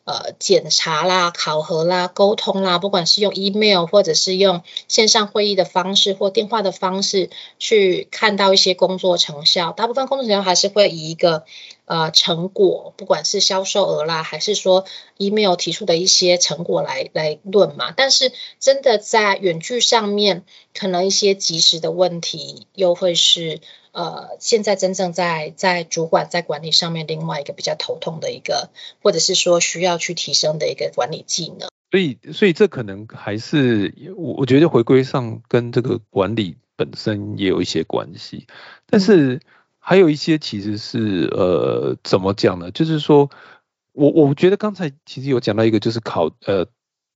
[0.09, 7.29] 呃，检查啦、考核啦、沟通啦，不管是用 email 或者是用线上会议的方式或电话的方式
[7.59, 11.45] 去看到一些工作成效，大部分工作成效还是会以一个
[11.89, 14.85] 呃成果，不管是销售额啦，还是说
[15.17, 17.91] email 提出的一些成果来来论嘛。
[17.91, 18.31] 但是
[18.61, 23.61] 真的在远距上面，可能一些及时的问题又会是。
[23.91, 28.71] 呃，现在真正在在主管在管理上面，另外一个比较头痛的一个，
[29.03, 31.69] 或者是说需要去提升的一个管理技能。
[31.91, 38.47] 所以，所以这可能还是我我觉得回归上跟这个管理本身也有一些关系。
[38.87, 39.41] 但是
[39.89, 42.71] 还有一些其实是呃，怎么讲呢？
[42.71, 43.31] 就是说
[43.93, 46.67] 我我觉得刚才其实有讲到一个，就是考呃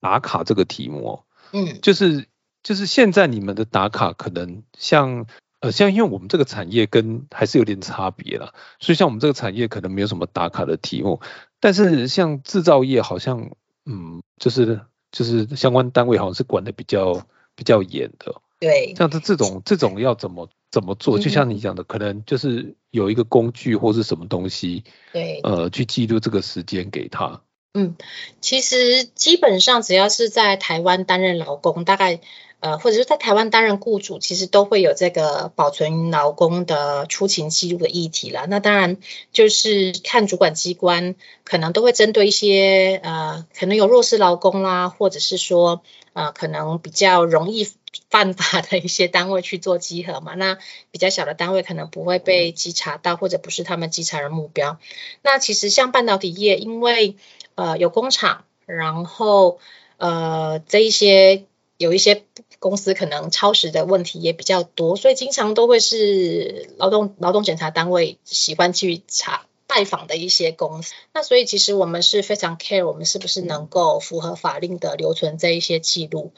[0.01, 1.21] 打卡这个题目，
[1.53, 2.27] 嗯，就是
[2.63, 5.27] 就是现在你们的打卡可能像。
[5.61, 11.21] 呃，像因为我们这个产业跟还是有点差别了，所以像我们这个产业可能没有什么打卡的题目，
[11.61, 13.53] 但是像制造业好像，
[13.87, 14.81] 嗯，就是
[15.13, 18.43] 就是相关单位好像是管的比较比较严的。
[18.63, 21.19] 对，像这这种这种要怎么怎么做？
[21.19, 27.43] 就像你讲的，可能就是有一个工具或是什么东西，对，呃，去记录这个时间给他。
[27.75, 27.97] 嗯，
[28.41, 32.21] 其实基本上只要是在台湾担任劳工，大概。
[32.63, 38.47] 呃，或者是在台湾担任雇主，其实都会有这个保存劳工的出勤记录的议题了。
[38.47, 38.99] 那当然
[39.33, 45.83] 就是看主管机关，可能都会针对一些呃，可能有弱势劳工啦，或者是说
[46.13, 47.69] 呃，可能比较容易
[48.11, 50.35] 犯法的一些单位去做稽核嘛。
[50.35, 50.57] 那
[50.93, 54.79] 比较小的单位可能不会被稽查到，或者不是他们稽查的目标。
[55.23, 57.17] 那其实像半导体业，因为
[57.57, 59.59] 呃有工厂，然后
[59.97, 61.45] 呃这一些。
[61.79, 62.23] 有一些
[62.63, 70.95] 公司可能超时的问题也比较多，所以经常都会是劳动劳动检查单位喜欢去查拜访的一些公司。
[71.13, 76.31] 那所以其实我们是非常 care 我们是不是能够符合法令的留存这一些记录。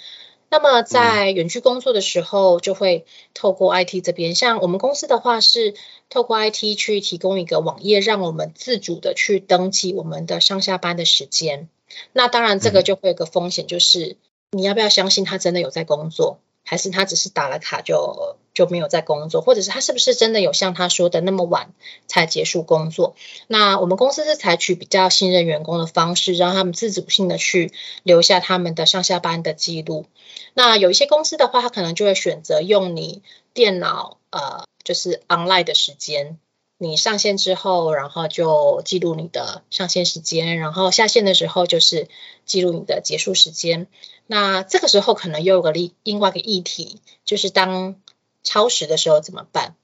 [0.48, 3.04] 那么在远距工作的时候，就会
[3.34, 5.74] 透过 IT 这边，像我们公司的话是
[6.08, 11.68] 透过 IT 去提供一个网页，让我们自主的去登记我们的上下班的时间。
[12.14, 14.16] 那当然这个就会有个风险，就是。
[14.55, 21.72] 你要不要相信他真的有在工作，还是他只是打了卡就就没有在工作，或者是他是不是真的有像他说的那么晚
[22.07, 23.16] 才结束工作？
[23.48, 27.72] 那我们公司是采取比较信任员工的方式，让他们自主性的去
[28.05, 30.07] 留下他们的上下班的记录。
[30.55, 36.38] 那有一些公司的话，他可能就会选择用你电脑呃，就是 online 的时间。
[36.85, 42.09] 你上线之后，然后就记录你的上线时间，然后下线的时候就是
[42.45, 43.87] 记录你的结束时间。
[44.26, 47.97] 那这个时候可能又有个另另外一个议题，就是当
[48.43, 49.74] 超时的时候怎么办？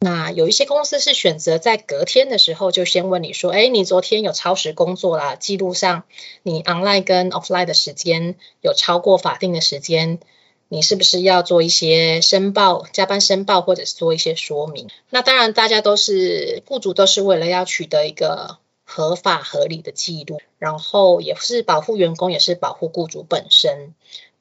[0.00, 5.36] 那有一些公司是选择在隔天的时候就先问你说，哎，你昨天有超时工作啦？
[5.36, 6.04] 记录上
[6.42, 10.18] 你 online 跟 offline 的时间有超过法定的时间。
[10.68, 14.88] 你是不是要做一些申报、加班申报，或者是做一些说明？
[15.08, 23.94] 那当然，大家都是雇主，都是为了要取得一个合法合理的记录，然后也是保护员工，也是保护雇主本身。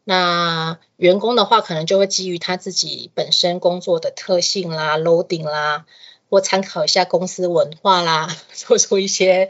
[0.03, 5.85] 那员工的话，可能就会基于他自己本身工作的特性啦、loading 啦，
[6.29, 9.49] 或参考一下公司文化啦， 做出一些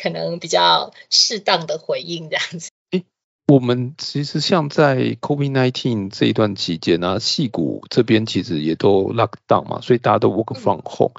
[0.00, 2.67] 可能比较适当的回应，这样子。
[3.48, 11.14] 我们其实像在 COVID-19 这一段期间呢，戏谷这边其实也都 lock down 嘛，所以大家都 work from home。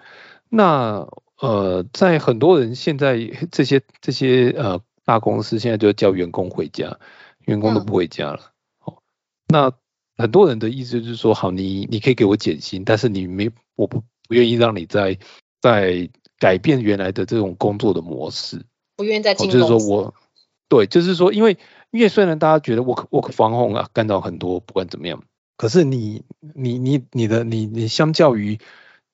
[0.47, 1.07] 那
[1.39, 3.17] 呃，在很多人现在
[3.51, 6.99] 这些这些呃大公司现在就叫员工回家，
[7.45, 8.51] 员工都不回家了。
[8.85, 8.99] 哦，
[9.47, 9.71] 那
[10.15, 15.17] 很多人的意思就是说，好，你你可以给我减薪，但是你没我不不愿意让你在
[15.61, 16.07] 在
[16.37, 18.63] 改变原来的这种工作的模式，
[18.97, 20.13] 不愿意再进就是说我
[20.67, 21.57] 对，就是说因为。
[21.91, 25.23] 因为虽然大家觉得 work work 防控啊干扰很多，不管怎么样，
[25.57, 26.23] 可是你
[26.55, 28.59] 你你你的你你相较于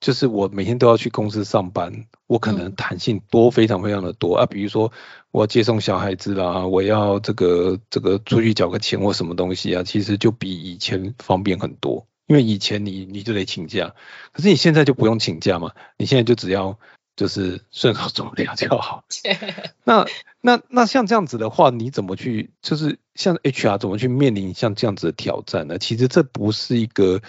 [0.01, 4.45] 就是我每天都要去公司上班，我可能弹性多非常非常的多啊。
[4.45, 4.91] 比如说
[5.31, 12.05] 我要接送小孩子啦，我要这个这个出去缴个钱或什么东西啊，其实就比以前方便很多。
[12.27, 13.93] 因为以前你你就得请假，
[14.33, 16.77] 可是你现在就不用请假嘛，你现在就只要。
[17.15, 19.03] 就是顺手做掉就好。
[19.85, 20.05] 那
[20.41, 22.51] 那那像这样子的话，你怎么去？
[22.61, 25.79] 就是像 HR 怎么去面临像这样子的挑战呢？
[25.79, 27.21] 其实这不是一个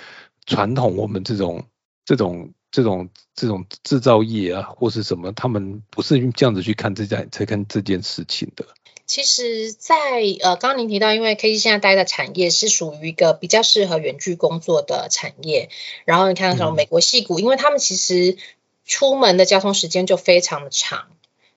[0.44, 1.64] 传统我们这种
[2.04, 8.66] 这种这种这种制造业啊，或是什么，他们不是这样子去看这件才看这件事情的。
[9.06, 9.96] 其实，在
[10.40, 15.70] 呃，刚刚您提到，因为 K C 现在待的产业是属于一个比较适合远距工作的产业，
[16.04, 18.36] 然后你看什么美国戏股，因为他们其实。
[18.86, 21.08] 出门的交通时间就非常的长，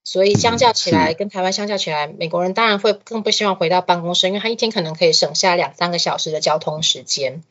[0.03, 7.43] 所以相较起来，跟台湾相较起来，美国人当然会更不希望回到办公室，因为他一天可能可以省下两三个小时的交通时间。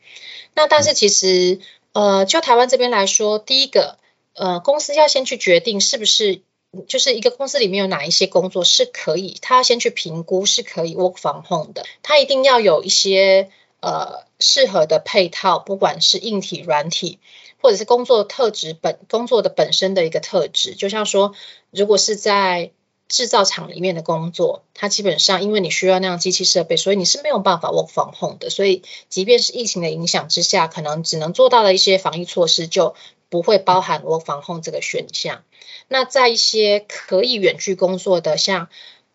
[0.53, 1.59] 那但是其实，
[1.93, 3.97] 呃，就台湾这边来说，第一个，
[4.33, 6.41] 呃，公司要先去决定是不是，
[6.87, 13.49] 就是一个公司里面有哪一些工作是可以，他要先去评估是可以 work from home 的，他一定要有一些
[13.79, 17.19] 呃适合的配套，不管是硬体、软体。
[17.61, 21.33] 或者是工作特质本工作的本身的一个特质，就像说，
[21.71, 22.71] 如果是在
[23.07, 28.51] 制造厂里面的工作，它基本上因为你需要那样机器设备，所以你是没有办法 work from home 的。
[28.51, 32.95] 所以，即便是疫情的影响之下，可能只能做到的一些防疫措施，就
[33.29, 35.43] 不会包含 work from home 这个选项。
[35.87, 38.69] 那在一些可以远距工作的，像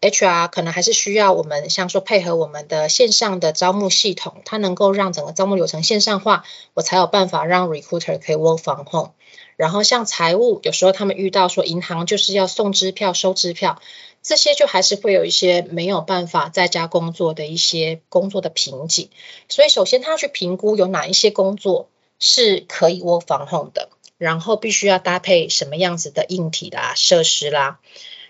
[0.04, 6.44] HR 可能还是需要我们，像说配合我们的线上的招募系统，它能够让整个招募流程线上化，
[6.74, 9.12] 我才有办法让 recruiter 可以 work from home。
[9.56, 13.80] 然后像财务，有时候他们遇到说银行就是要送支票、收支票，
[14.20, 19.08] 这些就还是会有一些没有办法在家工作的一些工作的瓶颈。
[19.48, 21.88] 所以首先他要去评估有哪一些工作
[22.18, 23.88] 是可以 work from home 的，
[24.18, 27.78] 然后必须要搭配什么样子的硬体啦、设施啦。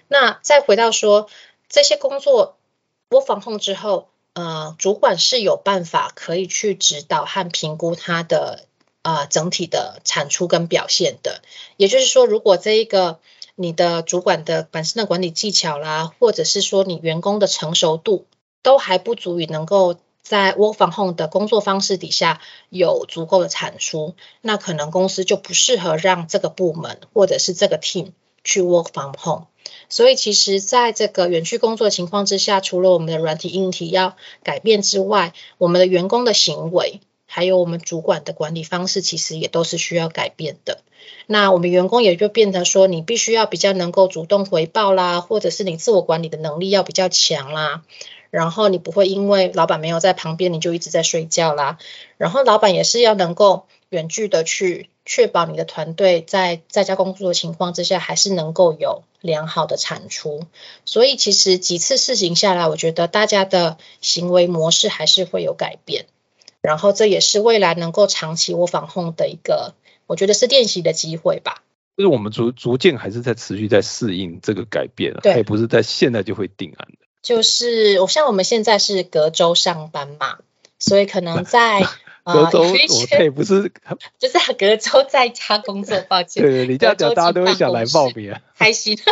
[0.07, 1.29] 那再回到说。
[1.75, 2.57] 这些工作
[3.11, 8.67] 我防控之后，呃，主管是有办法可以去指导和评估他的
[9.03, 11.43] 啊整体的产出跟表现的。
[11.77, 13.19] 也就是说，如果这一个
[13.57, 18.27] 你的主管的本身的管理技巧啦，或者是说你员工的成熟度
[18.63, 28.13] 都还不足以能够在 work from home 的工作方式底下有足够的产出，那可能公司就不适合让这个部门或者是这个 team
[28.45, 29.47] 去 work from home。
[29.89, 40.81] 所以其实，在这个远距工作情况之下，除了我们的软体硬体要改变之外，我们的员工的行为，还有我们主管的管理方式，其实也都是需要改变的。
[41.27, 47.83] 那我们员工也就变得说，你必须要比较能够主动回报啦，或者是你自我管理的能力要比较强啦。
[48.31, 51.79] 然后你不会因为老板没有在旁边，你就一直在睡觉啦。
[52.17, 54.89] 然后老板也是要能够远距的去。
[55.07, 60.47] 确保你的团队在在家工作的情况之下，还是能够有良好的产出。
[60.87, 66.07] 所以其实几次试行下来，我觉得大家的行为模式还是会有改变。
[66.63, 69.75] 然后这也是未来能够长期我防控的一个，
[70.07, 71.63] 我觉得是练习的机会吧。
[71.99, 77.07] 就是我们逐逐渐还是在持续在适应这个改变，对，不是在现在就会定案的。
[77.21, 80.39] 就是我像我们现在是隔周上班嘛，
[80.79, 81.87] 所以可能在。
[82.25, 83.71] 隔周我配不是，
[84.19, 86.43] 就是 隔周在家工作，抱歉。
[86.43, 88.99] 对对，你这样讲大家都会想来报名，开心。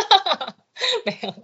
[1.05, 1.35] 没有啦，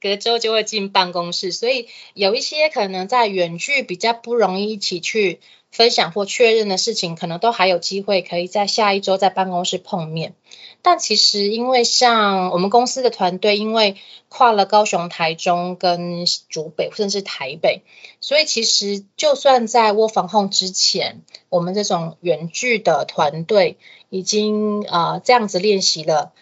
[0.00, 5.40] 隔周就会进办公室，所以有一些可能在远距比较不容易一起去
[5.70, 10.34] 分享或确认的事情，可能都还有机会可以在下一周在办公室碰面。
[10.82, 13.96] 但其实因为像我们公司的团队，因为
[14.28, 17.82] 跨了高雄、台中跟竹北，甚至台北，
[18.20, 23.76] 所以其实就算在窝防控之前，我们这种远距的团队
[24.08, 26.32] 已经呃这样子练习了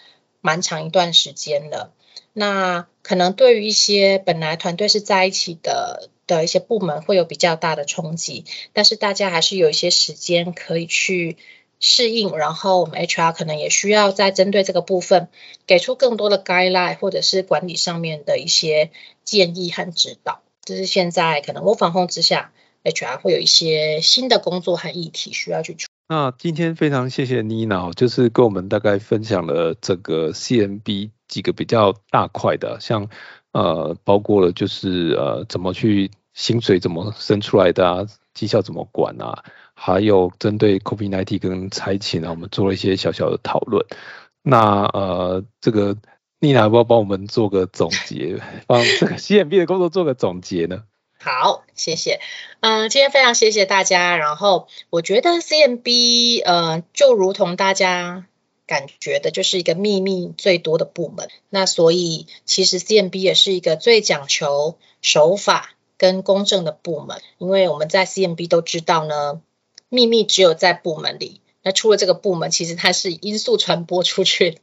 [0.40, 1.92] 蛮长一段时间了。
[2.32, 11.36] 那可能对于一些本来团队是在一起的的一些部门会有比较大的冲击，但是大家还是有一些时间可以去
[11.80, 15.28] 适应，然后我们 HR 可能也需要在针对这个部分
[15.66, 18.90] 给出更多的 guideline 或者是管理上面的一些
[19.24, 20.42] 建议和指导。
[20.62, 22.52] 这是现在可能我防控之下
[22.84, 33.08] ，HR 会有一些新的工作和议题需要去处理那今天非常谢谢妮娜，就是跟我们大概分享了这个 CMB 几个比较大块的，像
[33.52, 39.42] 呃包括了就是呃怎么去薪水怎么生出来的啊，绩效怎么管啊，
[39.74, 43.84] 还有针对 COVID-19 跟财企呢，我们做了一些小小的讨论。
[44.42, 45.96] 那呃这个
[46.38, 50.84] 妮娜要不要帮我们做个总结， 帮这个 CMB 的工作做个总结呢？
[51.18, 52.20] 好，谢谢。
[52.60, 54.16] 嗯，今天非常谢谢大家。
[54.16, 58.26] 然后我觉得 CMB 呃，就如同大家
[58.68, 61.28] 感觉的，就是一个秘密最多的部门。
[61.50, 67.20] 那所以其实 CMB 也是一个最讲求手法跟公正的部门。
[67.36, 69.42] 因为我们在 CMB 都知道呢，
[69.90, 71.42] 秘密只有在部门里。
[71.62, 74.60] 那出了这个部门，其实它是音速传播出去。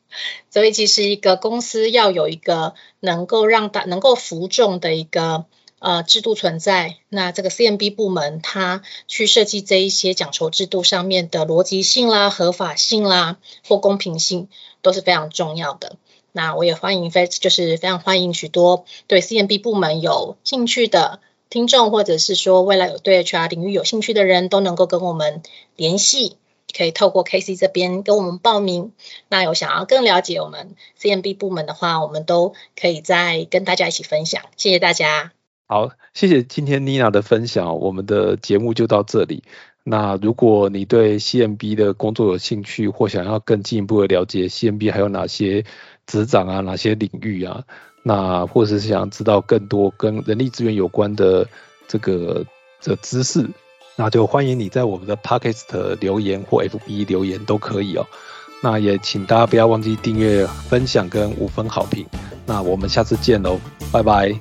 [0.50, 5.46] 所以其实一个公司要有一个能够让大能够服众的一个。
[5.80, 14.48] 呃，制度存在，那这个 CMB 部门它去设计这一些讲求制度上面的逻辑性啦、合法性啦或公平性
[14.82, 15.98] 都是非常重要的。
[16.36, 25.44] 那我也欢迎非就是非常欢迎许多对 CMB 部门有兴趣的听众，或者是说未来有对 HR 领域有兴趣的人都能够跟我们
[25.78, 26.36] 联系，
[26.78, 28.92] 可以透过 KC 这边跟我们报名。
[29.30, 34.42] 那有想要更了解我们 CMB 部门的话，我们都可以再跟大家一起分享。
[34.58, 35.32] 谢谢大家。
[35.68, 39.46] 好，谢谢今天妮娜的分享，我们的节目就到这里。
[39.88, 45.64] 那如果你对 CMB 的工作有兴趣，或想要更进一步的了解 CMB 还有哪些
[46.08, 47.64] 职掌啊、哪些领域啊，
[48.04, 51.48] 那或是想知道更多跟人力资源有关的
[51.88, 52.46] 这个
[52.84, 53.48] 的知识，
[53.96, 58.06] 那就欢迎你在我们的 Podcast 留言或 FB 留言都可以哦。
[58.64, 62.06] 那也请大家不要忘记订阅、分享跟五分好评。
[62.46, 63.60] 那我们下次见喽，
[63.92, 64.34] 拜拜。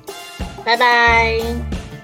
[0.63, 1.94] 拜拜。